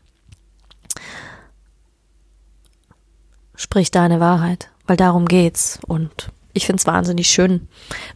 sprich 3.55 3.91
deine 3.91 4.21
Wahrheit, 4.21 4.71
weil 4.87 4.97
darum 4.97 5.27
geht's 5.27 5.79
und 5.87 6.31
ich 6.55 6.67
finde 6.67 6.81
es 6.81 6.87
wahnsinnig 6.87 7.29
schön, 7.29 7.69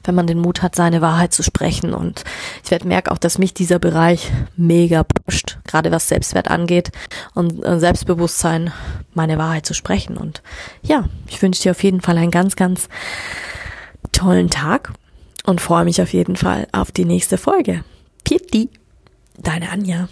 wenn 0.05 0.14
man 0.14 0.27
den 0.27 0.38
Mut 0.38 0.62
hat, 0.62 0.74
seine 0.74 1.01
Wahrheit 1.01 1.35
zu 1.35 1.42
sprechen. 1.42 1.92
Und 1.92 2.24
ich 2.64 2.70
werde 2.70 2.87
merke 2.87 3.11
auch, 3.11 3.18
dass 3.18 3.37
mich 3.37 3.53
dieser 3.53 3.79
Bereich 3.79 4.31
mega 4.57 5.03
pusht, 5.03 5.59
gerade 5.64 5.90
was 5.90 6.09
Selbstwert 6.09 6.48
angeht 6.48 6.92
und 7.35 7.62
Selbstbewusstsein, 7.81 8.72
meine 9.12 9.38
Wahrheit 9.38 9.66
zu 9.66 9.74
sprechen. 9.74 10.16
Und 10.16 10.42
ja, 10.83 11.09
ich 11.27 11.42
wünsche 11.42 11.62
dir 11.62 11.72
auf 11.72 11.83
jeden 11.83 12.01
Fall 12.01 12.16
einen 12.16 12.31
ganz, 12.31 12.57
ganz 12.57 12.88
tollen 14.12 14.48
Tag 14.48 14.92
und 15.44 15.61
freue 15.61 15.85
mich 15.85 16.01
auf 16.01 16.12
jeden 16.12 16.37
Fall 16.37 16.68
auf 16.72 16.92
die 16.92 17.05
nächste 17.05 17.38
Folge. 17.38 17.85
Pieti, 18.24 18.70
deine 19.37 19.70
Anja. 19.70 20.09